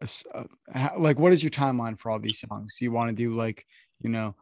[0.00, 2.76] a uh, like what is your timeline for all these songs?
[2.78, 3.64] Do you want to do like
[4.00, 4.34] you know?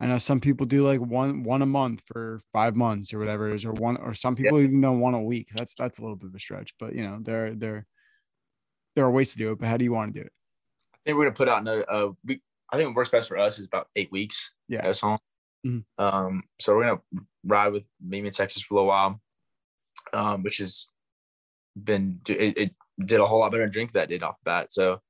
[0.00, 3.50] I know some people do like one one a month for five months or whatever
[3.50, 5.48] it is, or one or some people even know one a week.
[5.54, 7.86] That's that's a little bit of a stretch, but you know there there
[8.96, 9.58] there are ways to do it.
[9.60, 10.32] But how do you want to do it?
[10.94, 12.40] I think we're gonna put out another uh we
[12.72, 14.52] I think what works best for us is about eight weeks.
[14.68, 14.90] Yeah.
[14.92, 15.18] Song.
[15.64, 15.84] Mhm.
[15.98, 17.00] Um, so we're gonna
[17.44, 19.20] ride with Meet Me in Texas for a little while,
[20.12, 20.88] um, which has
[21.82, 24.72] been it, it did a whole lot better than Drink that did off the bat.
[24.72, 25.00] So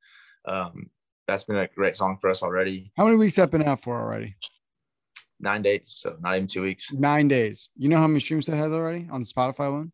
[0.47, 0.90] um,
[1.27, 2.92] that's been a great song for us already.
[2.97, 4.37] How many weeks have been out for already?
[5.40, 6.92] Nine days, so not even two weeks.
[6.92, 7.68] Nine days.
[7.77, 9.90] You know how many streams that has already on the Spotify one?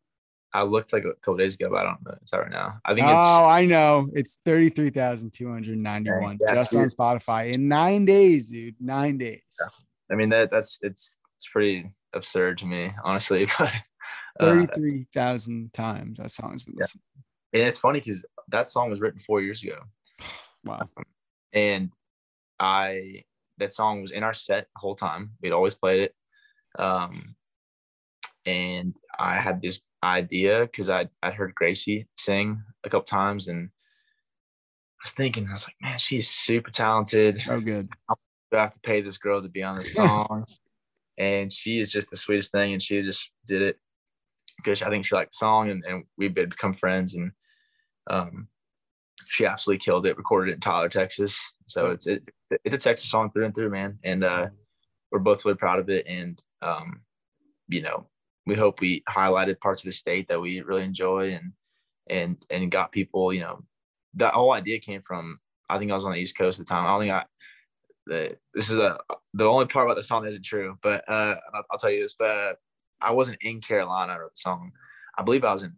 [0.53, 2.15] I looked like a couple days ago, but I don't know.
[2.23, 2.79] It's out right now.
[2.85, 4.09] I think it's Oh, I know.
[4.15, 8.75] It's 33,291 Yeah, just on Spotify in nine days, dude.
[8.81, 9.43] Nine days.
[10.11, 13.47] I mean that that's it's it's pretty absurd to me, honestly.
[14.39, 16.83] But uh, 33,000 times that song's been Yeah.
[16.85, 17.03] listened.
[17.53, 19.79] and it's funny because that song was written four years ago.
[20.65, 20.89] Wow.
[21.53, 21.91] and
[22.59, 23.25] I
[23.61, 25.31] that song was in our set the whole time.
[25.41, 26.15] We'd always played it.
[26.79, 27.37] Um,
[28.47, 33.69] and I had this idea because I I heard Gracie sing a couple times, and
[33.69, 37.41] I was thinking, I was like, man, she's super talented.
[37.49, 37.89] Oh, good.
[38.09, 38.15] I
[38.53, 40.45] have to pay this girl to be on this song?
[41.19, 43.77] and she is just the sweetest thing, and she just did it
[44.57, 47.33] because I think she liked the song, and, and we've become friends, and
[48.09, 48.49] um,
[49.27, 50.17] she absolutely killed it.
[50.17, 52.23] Recorded it in Tyler, Texas, so it's it,
[52.65, 54.49] it's a Texas song through and through, man, and uh,
[55.11, 57.01] we're both really proud of it, and um,
[57.69, 58.07] you know,
[58.47, 61.53] we hope we highlighted parts of the state that we really enjoy, and
[62.09, 63.63] and and got people, you know,
[64.15, 65.39] that whole idea came from.
[65.69, 66.85] I think I was on the East Coast at the time.
[66.85, 67.25] I don't think I.
[68.07, 68.99] The, this is a
[69.35, 72.03] the only part about the song that isn't true, but uh, I'll, I'll tell you
[72.03, 72.17] this.
[72.19, 72.59] But
[73.01, 74.13] I wasn't in Carolina.
[74.13, 74.73] I wrote the song.
[75.17, 75.75] I believe I was in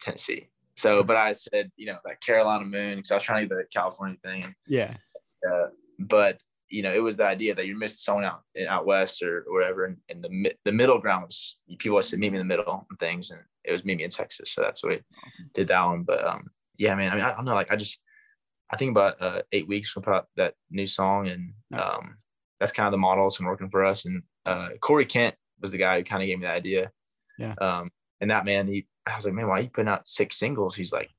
[0.00, 0.48] Tennessee.
[0.76, 3.62] So, but I said, you know, that Carolina moon because I was trying to get
[3.62, 4.54] the California thing.
[4.66, 4.94] Yeah.
[5.48, 5.68] Uh,
[6.08, 6.40] but
[6.70, 9.54] you know, it was the idea that you missed someone out out west or, or
[9.60, 12.56] whatever, and, and the the middle ground was people always said meet me in the
[12.56, 14.52] middle and things, and it was meet me in Texas.
[14.52, 15.50] So that's what we Awesome.
[15.54, 16.02] did that one.
[16.02, 17.12] But um, yeah, man.
[17.12, 17.54] I mean, I don't know.
[17.54, 18.00] Like, I just
[18.70, 21.92] I think about uh, eight weeks from put out that new song, and Nice.
[21.94, 22.16] um,
[22.58, 23.26] that's kind of the model.
[23.26, 24.04] It's been working for us.
[24.06, 26.90] And uh, Corey Kent was the guy who kind of gave me the idea.
[27.38, 27.54] Yeah.
[27.60, 27.90] Um,
[28.20, 30.74] and that man, he, I was like, man, why are you putting out six singles?
[30.74, 31.10] He's like,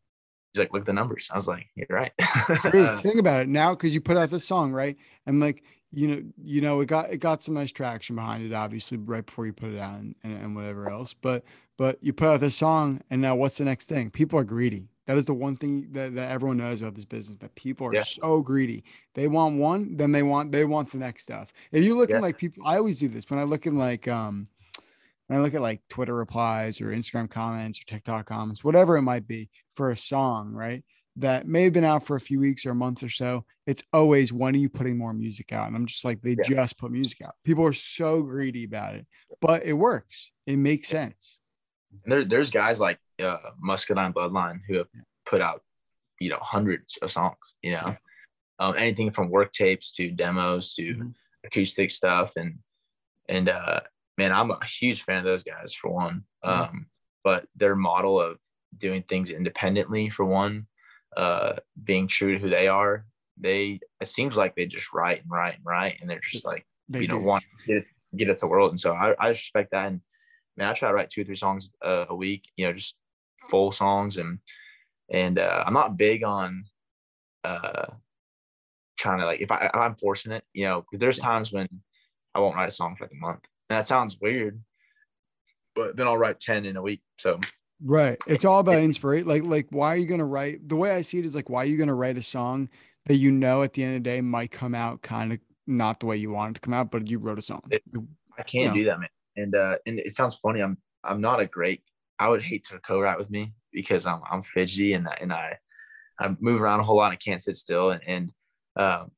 [0.56, 1.30] he's like, look at the numbers.
[1.34, 2.12] I was like, you're right.
[3.02, 4.96] Think about it now because you put out this song, right?
[5.26, 8.54] And like, you know, you know, it got it got some nice traction behind it,
[8.54, 11.14] obviously, right before you put it out and, and, and whatever else.
[11.14, 11.44] But
[11.78, 14.10] but you put out this song, and now what's the next thing?
[14.12, 14.88] People are greedy.
[15.08, 17.94] That is the one thing that, that everyone knows about this business that people are
[17.94, 18.02] Yeah.
[18.04, 18.84] so greedy.
[19.14, 21.54] They want one, then they want they want the next stuff.
[21.72, 22.18] If you look Yeah.
[22.18, 24.48] at like people, I always do this when I look at like um
[25.28, 29.02] when I look at like Twitter replies or Instagram comments or TikTok comments, whatever it
[29.02, 30.84] might be for a song, right?
[31.18, 33.46] That may have been out for a few weeks or a month or so.
[33.66, 35.68] It's always when are you putting more music out?
[35.68, 36.44] And I'm just like, they Yeah.
[36.44, 37.36] just put music out.
[37.44, 39.08] People are so greedy about it,
[39.42, 40.32] but it works.
[40.46, 41.40] It makes sense.
[42.06, 44.88] There, there's guys like uh, Muscadine Bloodline who have
[45.26, 45.64] put out,
[46.20, 47.56] you know, hundreds of songs.
[47.64, 47.96] You know, Yeah.
[48.60, 51.14] um, anything from work tapes to demos to Mhm.
[51.46, 52.60] acoustic stuff, and
[53.30, 53.80] and uh,
[54.18, 56.24] man, I'm a huge fan of those guys for one.
[56.44, 56.88] Um,
[57.24, 58.38] but their model of
[58.78, 60.68] doing things independently for one,
[61.18, 63.06] uh, being true to who they are,
[63.38, 66.66] they it seems like they just write and write and write, and they're just like
[66.90, 67.24] They you know do.
[67.24, 68.72] want to get it, get to the world.
[68.72, 69.88] And so I, I respect that.
[69.88, 70.02] And
[70.56, 72.96] man I try to write two or three songs uh, a week you know just
[73.50, 74.18] full songs.
[74.18, 74.40] And
[75.12, 76.66] and uh, I'm not big on
[77.44, 77.88] uh
[78.98, 81.68] trying to like if I if I'm forcing it you know 'cause there's times when
[82.34, 84.62] I won't write a song for like a month and that sounds weird
[85.76, 87.40] but then I'll write 10 in a week so
[87.84, 88.18] Right.
[88.26, 89.28] It's all about inspiration.
[89.28, 90.68] Like, like, why are you gonna write?
[90.70, 92.70] The way I see it is like, why are you gonna write a song
[93.08, 96.00] that you know at the end of the day might come out kind of not
[96.00, 97.62] the way you wanted to come out, but you wrote a song.
[97.70, 97.84] It-
[98.40, 98.76] I can't know.
[98.76, 99.10] do that, man.
[99.36, 100.62] And uh, and it sounds funny.
[100.62, 101.84] I'm I'm not a great.
[102.18, 105.58] I would hate to co-write with me because I'm I'm fidgety and I- and I
[106.18, 107.12] I move around a whole lot.
[107.12, 108.32] and can't sit still and and
[108.78, 109.12] um,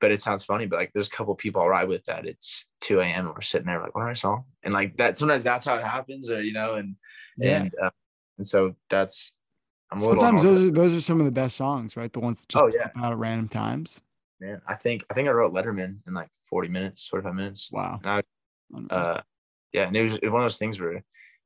[0.00, 0.66] but it sounds funny.
[0.66, 3.26] But like, there's a couple people I ride with that it's 2 a.m.
[3.26, 4.44] and we're sitting there like, what are a song?
[4.62, 6.96] And like that sometimes that's how it happens, or you know, and
[7.38, 7.62] Yeah.
[7.62, 7.90] and uh,
[8.38, 9.32] and so that's
[9.90, 12.12] I'm a Sometimes those are those are some of the best songs, right?
[12.12, 12.90] The ones that just Oh, yeah.
[12.96, 14.00] out at random times.
[14.40, 14.60] man.
[14.66, 17.70] I think I think I wrote Letterman in like 40 minutes, 45 minutes.
[17.72, 18.00] Wow.
[18.04, 18.22] I
[18.90, 19.20] uh
[19.72, 21.02] yeah and it was, it was one of those things where and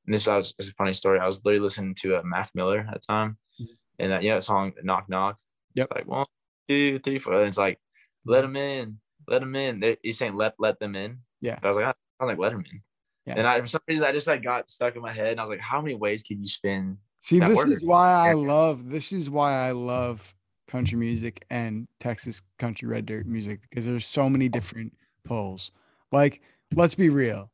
[0.06, 2.94] this was it's a funny story i was literally listening to uh, mac miller at
[2.94, 3.66] the time Mhm.
[3.98, 5.36] and that you know that song knock knock
[5.74, 5.88] Yep.
[5.90, 6.24] it's like one
[6.68, 7.78] two three four and it's like
[8.26, 11.59] let them in let them in They- he's saying let let them in Yeah.
[11.62, 12.80] I was like i sound like letterman
[13.26, 13.35] Yeah.
[13.37, 15.42] and i for some reason i just like got stuck in my head and i
[15.42, 17.68] was like how many ways can you spin See, this word.
[17.70, 20.35] is why I love this is why I love
[20.66, 25.70] country music and Texas country red dirt music because there's so many different poles.
[26.12, 26.40] Like,
[26.74, 27.50] let's be real.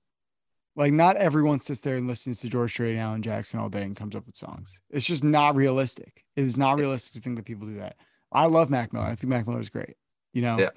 [0.76, 3.82] Like, not everyone sits there and listens to George Strait and Alan Jackson all day
[3.82, 4.78] and comes up with songs.
[4.90, 6.24] It's just not realistic.
[6.36, 7.96] It is not realistic to think that people do that.
[8.30, 9.06] I love Mac Miller.
[9.06, 9.96] I think Mac Miller is great.
[10.36, 10.68] You know, Yeah.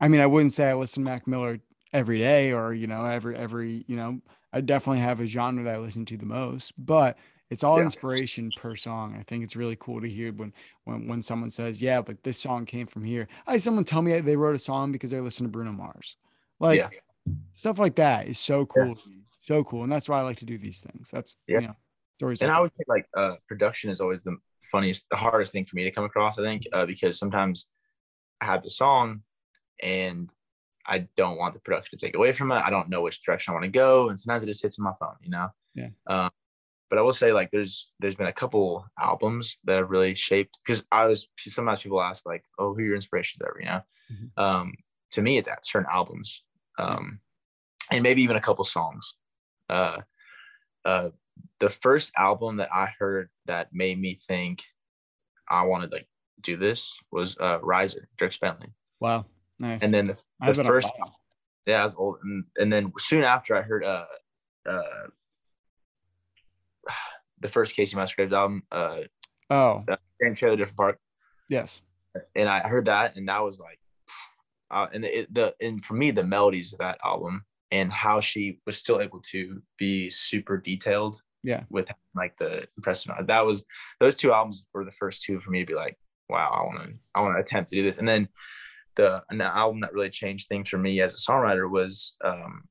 [0.00, 1.58] I mean, I wouldn't say I listen to Mac Miller
[1.92, 4.20] every day or, you know, every, every, you know,
[4.52, 7.18] I definitely have a genre that I listen to the most, but
[7.50, 7.86] it's all Yeah.
[7.86, 9.16] inspiration per song.
[9.18, 10.52] I think it's really cool to hear when
[10.84, 14.00] when when someone says, "Yeah, but this song came from here." I had someone tell
[14.00, 16.14] me they wrote a song because they listened to Bruno Mars.
[16.60, 17.34] Like Yeah.
[17.52, 19.24] stuff like that is so cool, me.
[19.40, 21.10] so cool, and that's why I like to do these things.
[21.10, 21.60] That's Yeah.
[21.60, 21.76] you know
[22.18, 22.40] stories.
[22.42, 24.36] and like i would think like uh production is always the
[24.70, 27.66] funniest the hardest thing for me to come across i think uh, because sometimes
[28.40, 29.22] i have the song
[29.82, 30.30] and
[30.86, 32.56] I don't want the production to take away from it.
[32.56, 34.84] I don't know which direction I want to go, and sometimes it just hits in
[34.84, 35.48] my phone, you know.
[35.74, 35.88] Yeah.
[36.06, 36.30] Um,
[36.88, 40.58] but I will say, like, there's there's been a couple albums that have really shaped
[40.64, 43.80] because I was sometimes people ask like, oh, who are your inspirations ever, you know.
[44.10, 44.42] Mhm.
[44.42, 44.74] Um,
[45.12, 46.42] to me, it's at certain albums,
[46.78, 47.20] um,
[47.90, 49.14] and maybe even a couple songs.
[49.68, 49.98] Uh,
[50.84, 51.10] uh,
[51.60, 54.64] the first album that I heard that made me think
[55.48, 56.08] I wanted to like
[56.42, 58.68] do this was uh, Riser, Dierks Bentley,
[59.00, 59.24] wow,
[59.58, 59.82] nice.
[59.82, 60.88] and then the, the first
[61.66, 64.04] yeah, I was old, and, and then soon after I heard uh
[64.68, 64.82] uh
[67.40, 69.00] the first Kacey Musgraves album, uh,
[69.48, 69.84] Oh
[70.18, 70.98] Grand Trailer Different Park,
[71.48, 71.80] yes,
[72.34, 73.78] and I heard that, and that was like,
[74.70, 78.58] uh, and it, the and for me the melodies of that album and how she
[78.66, 81.62] was still able to be super detailed, Yeah.
[81.70, 83.12] with like the impressive.
[83.26, 83.64] That was
[84.00, 85.96] those two albums were the first two for me to be like,
[86.30, 88.28] wow, I want to I want to attempt to do this, and then
[88.96, 92.62] the an album that really changed things for me as a songwriter was um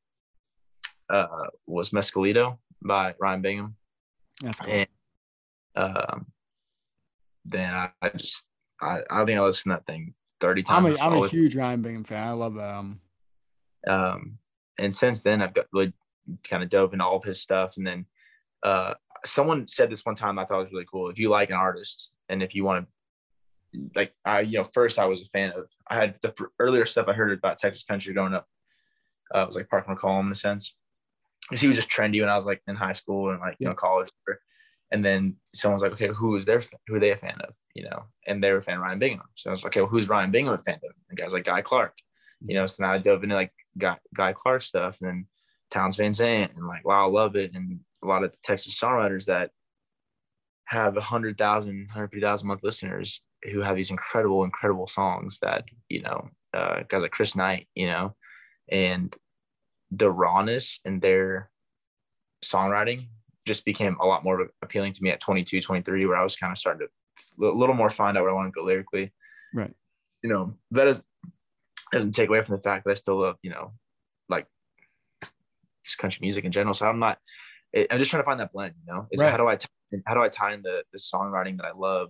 [1.10, 1.26] uh
[1.66, 3.76] was Mescalito by Ryan Bingham.
[4.42, 4.72] that's cool.
[4.72, 4.88] And
[5.76, 6.28] um
[7.46, 8.46] then I, I just
[8.82, 11.00] I, I think I listened to that thing 30 I'm times.
[11.00, 12.28] a I'm a huge Ryan Bingham fan.
[12.28, 13.02] I love that album.
[13.88, 14.38] um
[14.78, 15.94] and since then I've got really
[16.44, 17.78] kind of dove into all of his stuff.
[17.78, 18.06] And then
[18.64, 18.94] uh
[19.26, 21.10] someone said this one time I thought it was really cool.
[21.10, 22.92] If you like an artist and if you want to
[23.96, 27.08] like I you know first I was a fan of I had the earlier stuff
[27.08, 28.48] I heard about Texas country growing up.
[29.34, 30.76] Uh, it was like Parker McCollum in a sense.
[31.48, 33.68] Because he was just trendy when I was like in high school and like you
[33.68, 34.10] know college.
[34.92, 37.56] And then someone's like, okay, who is their who are they a fan of?
[37.76, 39.28] You know, and they were a fan of Ryan Bingham.
[39.36, 40.92] So I was like, okay, well, who's Ryan Bingham a fan of?
[41.10, 41.94] And guys like Guy Clark.
[42.42, 45.28] You know, so now I dove into like Guy, Guy Clark stuff and then
[45.72, 47.52] Townes Van Zandt and like, wow, I love it.
[47.54, 49.52] And a lot of the Texas songwriters that
[50.66, 53.22] have a hundred thousand, hundred fifty thousand month listeners
[53.52, 57.88] who have these incredible, incredible songs that, you know, uh, guys like Chris Knight, you
[57.88, 58.16] know,
[58.72, 59.16] and
[59.92, 61.50] the rawness in their
[62.44, 63.08] songwriting
[63.46, 66.52] just became a lot more appealing to me at 22, 23, where I was kind
[66.52, 69.14] of starting to a little more find out where I want to go lyrically.
[69.54, 69.74] Right.
[70.22, 71.02] You know, that is
[71.92, 73.74] doesn't take away from the fact that I still love, you know,
[74.28, 74.46] like
[75.84, 76.74] just country music in general.
[76.74, 77.18] So I'm not.
[77.76, 78.74] I'm just trying to find that blend.
[78.86, 79.32] You know, is Right.
[79.32, 79.68] how do I tie,
[80.06, 82.10] how do I tie in the the songwriting that I love?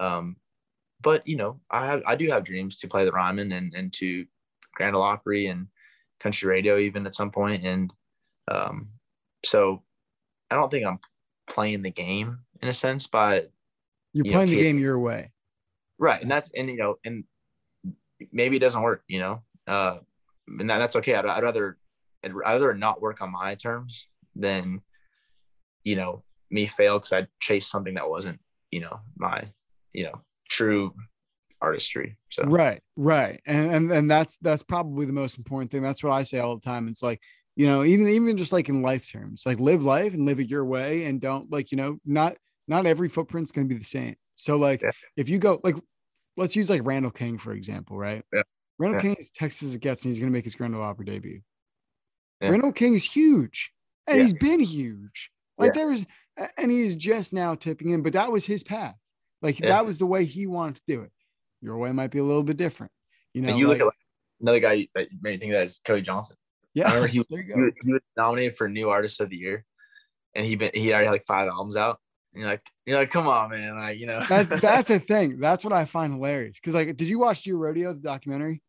[0.00, 0.36] Um,
[1.04, 3.92] but you know, I have I do have dreams to play the Ryman and and
[3.94, 4.26] to
[4.74, 5.68] Grand Ole Opry and
[6.18, 7.64] country radio even at some point.
[7.64, 7.92] And
[8.50, 8.88] um,
[9.44, 9.82] so
[10.50, 10.98] I don't think I'm
[11.48, 13.52] playing the game in a sense, but
[14.12, 15.30] You're you know, playing the kid- game your way.
[15.98, 17.24] right and that's and you know and
[18.32, 19.98] maybe it doesn't work you know uh
[20.58, 21.76] and that, that's okay I'd, I'd rather
[22.24, 24.80] i'd rather not work on my terms than
[25.84, 28.40] you know me fail because i chased something that wasn't
[28.70, 29.44] you know my
[29.92, 30.94] you know true
[31.60, 33.40] artistry so Right, right.
[33.46, 35.82] And, and and that's that's probably the most important thing.
[35.82, 36.88] That's what I say all the time.
[36.88, 37.22] It's like,
[37.56, 40.50] you know, even even just like in life terms, like live life and live it
[40.50, 42.36] your way and don't like, you know, not
[42.68, 44.16] not every footprint's gonna be the same.
[44.36, 44.90] So like Yeah.
[45.16, 45.76] if you go like
[46.36, 48.22] let's use like Randall King, for example, right?
[48.32, 48.42] Yeah.
[48.78, 49.14] Randall Yeah.
[49.14, 51.04] King is Texas as it gets, and he's going to make his Grand Ole Opry
[51.06, 51.40] debut.
[52.42, 53.72] Randall King is huge,
[54.06, 55.30] and he's been huge.
[55.56, 56.04] Like there was,
[56.58, 58.98] and he is just now tipping in, but that was his path.
[59.44, 59.68] Like Yeah.
[59.68, 61.12] that was the way he wanted to do it.
[61.60, 62.90] Your way might be a little bit different.
[63.32, 63.94] You know, And you like, look at like,
[64.40, 66.36] another guy that made me think of that is Cody Johnson.
[66.74, 67.60] yeah, I remember he, there you he, go.
[67.64, 69.64] was- he was nominated for New Artist of the Year,
[70.34, 72.00] and he been he already had like five albums out.
[72.32, 74.24] And you're like, you're like, come on, man, like you know.
[74.28, 75.38] That's that's the thing.
[75.38, 76.58] That's what I find hilarious.
[76.58, 78.60] Because like, did you watch Dear Rodeo, the documentary?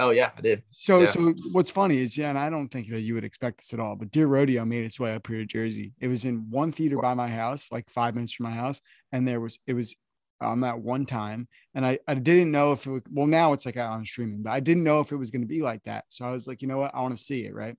[0.00, 0.62] oh yeah, I did.
[0.72, 1.06] So, Yeah.
[1.06, 3.78] so what's funny is, yeah, and I don't think that you would expect this at
[3.78, 5.92] all, but Dear Rodeo made its way up here to Jersey.
[6.00, 8.80] It was in one theater by my house, like five minutes from my house,
[9.12, 9.94] and there was it was
[10.40, 13.66] on that one time, and I I didn't know if it was well now it's
[13.66, 16.04] like on streaming, but I didn't know if it was going to be like that.
[16.08, 17.76] So I was like, you know what, I want to see it, right?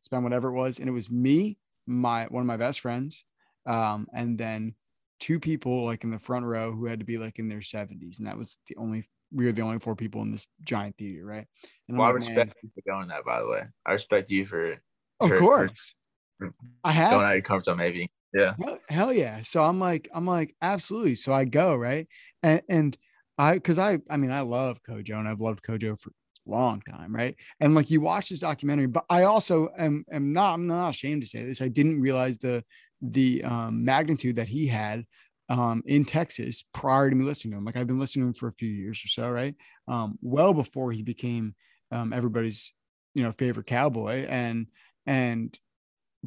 [0.00, 3.24] Spend whatever it was, and it was me, my one of my best friends,
[3.66, 4.74] um, and then
[5.20, 8.18] two people like in the front row who had to be like in their 70s,
[8.18, 11.24] and that was the only we were the only four people in this giant theater,
[11.24, 11.46] right?
[11.88, 13.24] And Well, like, "Man, respect you for going that.
[13.24, 14.72] By the way, I respect you for
[15.20, 15.94] of for- course.
[16.38, 16.52] for
[16.84, 17.76] I going have out of your comfort zone.
[17.78, 18.10] Maybe.
[18.32, 18.56] Yeah.
[18.62, 19.42] hell, hell yeah.
[19.42, 21.14] So I'm like, I'm like, absolutely.
[21.16, 22.06] So I go, right.
[22.42, 22.98] And and
[23.38, 26.80] I cause I I mean, I love Kojo and I've loved Kojo for a long
[26.82, 27.34] time, right?
[27.60, 31.22] And like you watch this documentary, but I also am am not I'm not ashamed
[31.22, 31.62] to say this.
[31.62, 32.64] I didn't realize the
[33.00, 35.04] the um, magnitude that he had
[35.48, 37.64] um, in Texas prior to me listening to him.
[37.64, 39.54] Like I've been listening to him for a few years or so, right?
[39.88, 41.54] Um, well before he became
[41.90, 42.72] um, everybody's
[43.14, 44.66] you know favorite cowboy, and
[45.06, 45.58] and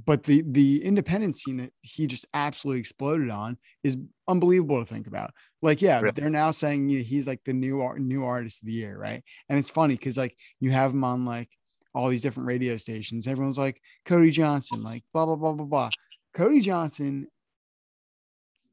[0.05, 5.07] but the the independent scene that he just absolutely exploded on is unbelievable to think
[5.07, 5.31] about.
[5.61, 6.11] Like, yeah, Really?
[6.13, 8.97] they're now saying you know, he's like the new art, new artist of the year,
[8.97, 9.23] right?
[9.47, 11.49] And it's funny because like you have him on like
[11.93, 13.25] all these different radio stations.
[13.25, 15.89] Everyone's like Cody Johnson, like blah blah blah blah blah.
[16.33, 17.27] Cody Johnson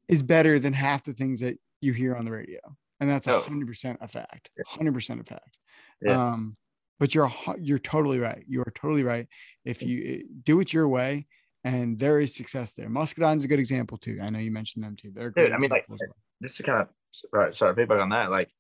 [0.09, 2.59] is better than half the things that you hear on the radio,
[3.01, 3.41] and that's a Oh.
[3.43, 4.51] hundred percent a fact.
[4.67, 5.57] Hundred percent a fact.
[6.01, 6.31] Yeah.
[6.33, 6.57] Um,
[7.01, 8.45] but you're you're totally right.
[8.47, 9.27] You are totally right.
[9.65, 11.27] If you eh, do it your way,
[11.65, 12.89] and there is success there.
[12.89, 14.19] Muscadine's a good example too.
[14.23, 15.11] I know you mentioned them too.
[15.15, 15.99] They're Dude, great I mean, like, well.
[16.41, 16.89] This is kind of
[17.33, 18.31] right, sorry, piggyback on that.
[18.31, 18.51] Like,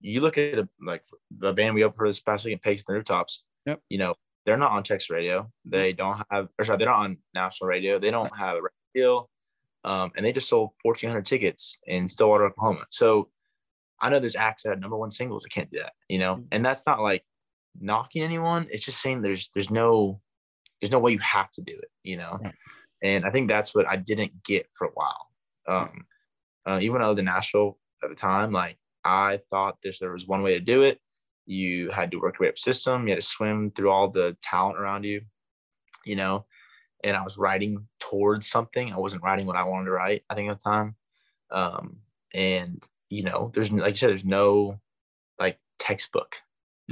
[0.00, 2.92] you look at a, like the band we opened for this past weekend, Pigs and
[2.92, 3.44] the Rooftops.
[3.66, 3.80] Yep.
[3.90, 4.14] You know,
[4.44, 5.50] they're not on Texas radio.
[5.64, 7.98] They don't have, or sorry, they're not on national radio.
[7.98, 8.60] They don't have a
[8.94, 9.30] deal.
[9.84, 12.86] Um, and they just sold 1,400 tickets in Stillwater, Oklahoma.
[12.90, 13.30] So
[14.00, 16.36] I know there's acts that have number one singles that can't do that, you know,
[16.36, 16.46] Mhm.
[16.52, 17.24] and that's not like
[17.78, 18.66] knocking anyone.
[18.70, 20.20] It's just saying there's there's no
[20.80, 22.38] there's no way you have to do it, you know.
[22.42, 22.54] Right.
[23.02, 25.26] And I think that's what I didn't get for a while.
[25.66, 26.04] Um,
[26.66, 30.42] uh, even though the Nashville at the time, like I thought this there was one
[30.42, 31.00] way to do it.
[31.46, 33.06] You had to work your way up system.
[33.06, 35.22] You had to swim through all the talent around you,
[36.04, 36.46] you know.
[37.02, 38.92] And I was writing towards something.
[38.92, 40.22] I wasn't writing what I wanted to write.
[40.28, 40.96] I think at the time,
[41.50, 41.96] um,
[42.34, 44.78] and you know, there's like you said, there's no
[45.38, 46.36] like textbook.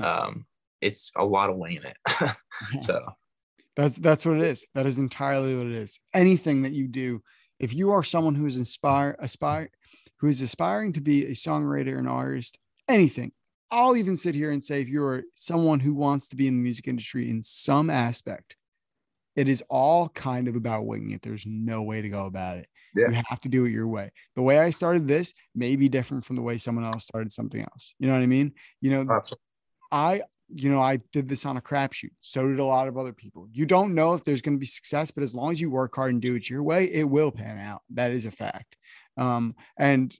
[0.00, 0.46] Um,
[0.80, 2.36] it's a lot of winging it.
[2.82, 3.00] so
[3.78, 4.66] That's that's what it is.
[4.74, 6.00] That is entirely what it is.
[6.12, 7.22] Anything that you do,
[7.60, 9.70] if you are someone who is inspire aspire,
[10.18, 12.58] who is aspiring to be a songwriter, and artist,
[12.88, 13.30] anything.
[13.70, 16.62] I'll even sit here and say if you're someone who wants to be in the
[16.62, 18.56] music industry in some aspect,
[19.36, 21.22] it is all kind of about winging it.
[21.22, 22.66] There's no way to go about it.
[22.96, 23.10] Yeah.
[23.10, 24.10] You have to do it your way.
[24.34, 27.60] The way I started this may be different from the way someone else started something
[27.60, 27.94] else.
[28.00, 28.54] You know what I mean?
[28.80, 29.42] You know, absolutely.
[29.92, 30.22] I,
[30.54, 32.10] you know, I did this on a crapshoot.
[32.20, 33.48] So did a lot of other people.
[33.52, 35.94] You don't know if there's going to be success, but as long as you work
[35.94, 37.82] hard and do it your way, it will pan out.
[37.94, 38.76] That is a fact.
[39.16, 40.16] Um, and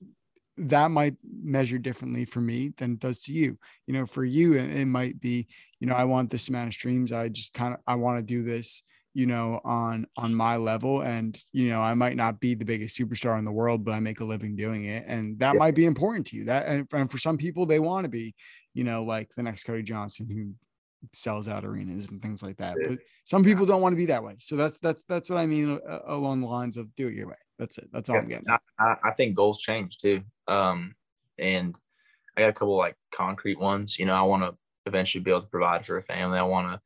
[0.59, 3.59] that might measure differently for me than it does to you.
[3.87, 5.47] You know, for you, it, it might be,
[5.81, 7.13] you know, I want this amount of streams.
[7.13, 8.83] I just kind of, I want to do this,
[9.15, 11.03] you know, on on my level.
[11.03, 14.01] And, you know, I might not be the biggest superstar in the world, but I
[14.01, 15.05] make a living doing it.
[15.07, 15.59] And that Yeah.
[15.59, 16.45] might be important to you.
[16.45, 18.35] That and, and for some people, they want to be,
[18.75, 20.55] you know, like the next Cody Johnson who
[21.13, 22.77] sells out arenas and things like that.
[22.81, 22.89] Yeah.
[22.89, 24.37] But some people don't want to be that way.
[24.41, 27.29] So that's that's that's what I mean uh, along the lines of do it your
[27.29, 27.37] way.
[27.59, 27.89] That's it.
[27.93, 28.49] That's all I'm getting.
[28.51, 30.23] I, I I think goals change too.
[30.47, 30.95] Um,
[31.39, 31.77] and
[32.37, 33.99] I got a couple like concrete ones.
[33.99, 34.57] You know, I want to
[34.87, 36.39] eventually be able to provide for a family.
[36.39, 36.81] I want to,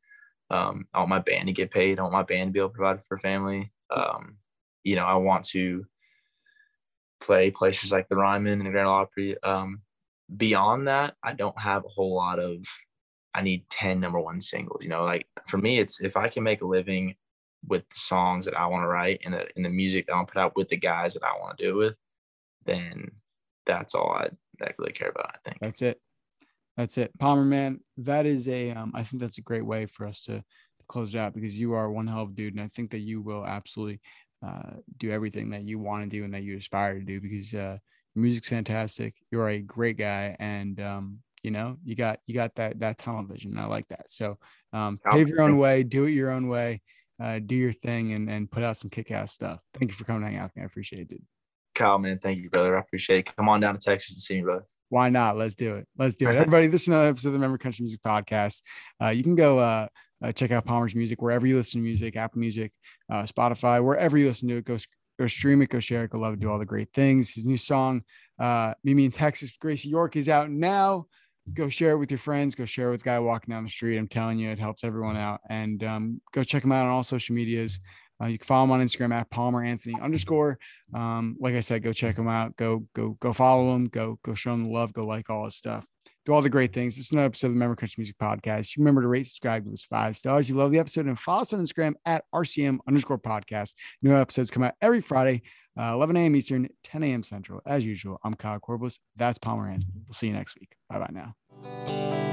[0.53, 1.97] um, I want my band to get paid.
[1.97, 3.71] I want my band to be able to provide for family.
[3.89, 4.37] Um,
[4.83, 5.85] you know, I want to
[7.19, 9.41] play places like the Ryman and the Grand Ole Opry.
[9.41, 9.81] Um,
[10.37, 12.63] beyond that, I don't have a whole lot of.
[13.33, 14.83] I need ten number one singles.
[14.83, 17.15] You know, like for me, it's if I can make a living
[17.67, 20.17] with the songs that I want to write and the and the music that I
[20.17, 21.95] want to put out with the guys that I want to do it with,
[22.65, 23.09] then
[23.65, 24.29] that's all I
[24.59, 25.31] that really care about.
[25.33, 25.57] I think.
[25.61, 25.99] That's it.
[26.77, 27.11] That's it.
[27.19, 30.37] Palmer man, that is a um, I think that's a great way for us to,
[30.39, 32.53] to close it out because you are one hell of a dude.
[32.53, 34.01] And I think that you will absolutely
[34.45, 37.53] uh, do everything that you want to do and that you aspire to do because
[37.53, 37.77] uh,
[38.15, 39.15] your music's fantastic.
[39.31, 40.35] You're a great guy.
[40.39, 43.57] And um, You know, you got you got that that tunnel vision.
[43.57, 44.09] I like that.
[44.09, 44.37] So
[44.71, 46.81] um, pave your own way, do it your own way,
[47.21, 49.59] uh, do your thing, and and put out some kick ass stuff.
[49.73, 50.61] Thank you for coming hang out with me.
[50.63, 51.25] I appreciate it, dude.
[51.75, 52.77] Kyle, man, thank you, brother.
[52.77, 53.35] I appreciate it.
[53.35, 54.65] Come on down to Texas and see me, brother.
[54.93, 55.37] Why not?
[55.37, 55.87] Let's do it.
[55.97, 56.35] Let's do it.
[56.35, 58.61] Everybody, this is another episode of the Remember Country Music Podcast.
[59.01, 59.87] Uh, you can go uh,
[60.23, 62.71] uh, check out Palmer's music wherever you listen to music, Apple Music,
[63.11, 64.65] uh, Spotify, wherever you listen to it.
[64.65, 64.77] Go,
[65.17, 67.33] go stream it, go share it, go love it, do all the great things.
[67.33, 68.03] His new song,
[68.37, 71.07] uh, Meet Me in Texas, Gracie York, is out now.
[71.51, 72.53] Go share it with your friends.
[72.53, 73.97] Go share it with guy walking down the street.
[73.97, 75.41] I'm telling you, it helps everyone out.
[75.49, 77.79] And um, go check him out on all social medias.
[78.23, 80.57] Uh, you can follow him on Instagram at Palmer Anthony underscore.
[80.93, 82.55] Um, like I said, go check him out.
[82.55, 83.85] Go go go follow him.
[83.85, 84.93] Go go show him the love.
[84.93, 85.85] Go like all his stuff.
[86.25, 86.95] Do all the great things.
[86.95, 88.77] This is another episode of the Remember Country Music Podcast.
[88.77, 90.49] Remember to rate, subscribe, give us five stars.
[90.49, 93.73] You love the episode and follow us on Instagram at RCM underscore podcast.
[94.01, 95.41] New episodes come out every Friday,
[95.77, 96.35] uh, 11 a.m.
[96.37, 97.23] Eastern, 10 a.m.
[97.23, 97.59] Central.
[97.65, 98.99] As usual, I'm Kyle Corbus.
[99.17, 100.01] That's Palmer Anthony.
[100.07, 100.77] We'll see you next week.
[100.89, 102.32] Bye bye now.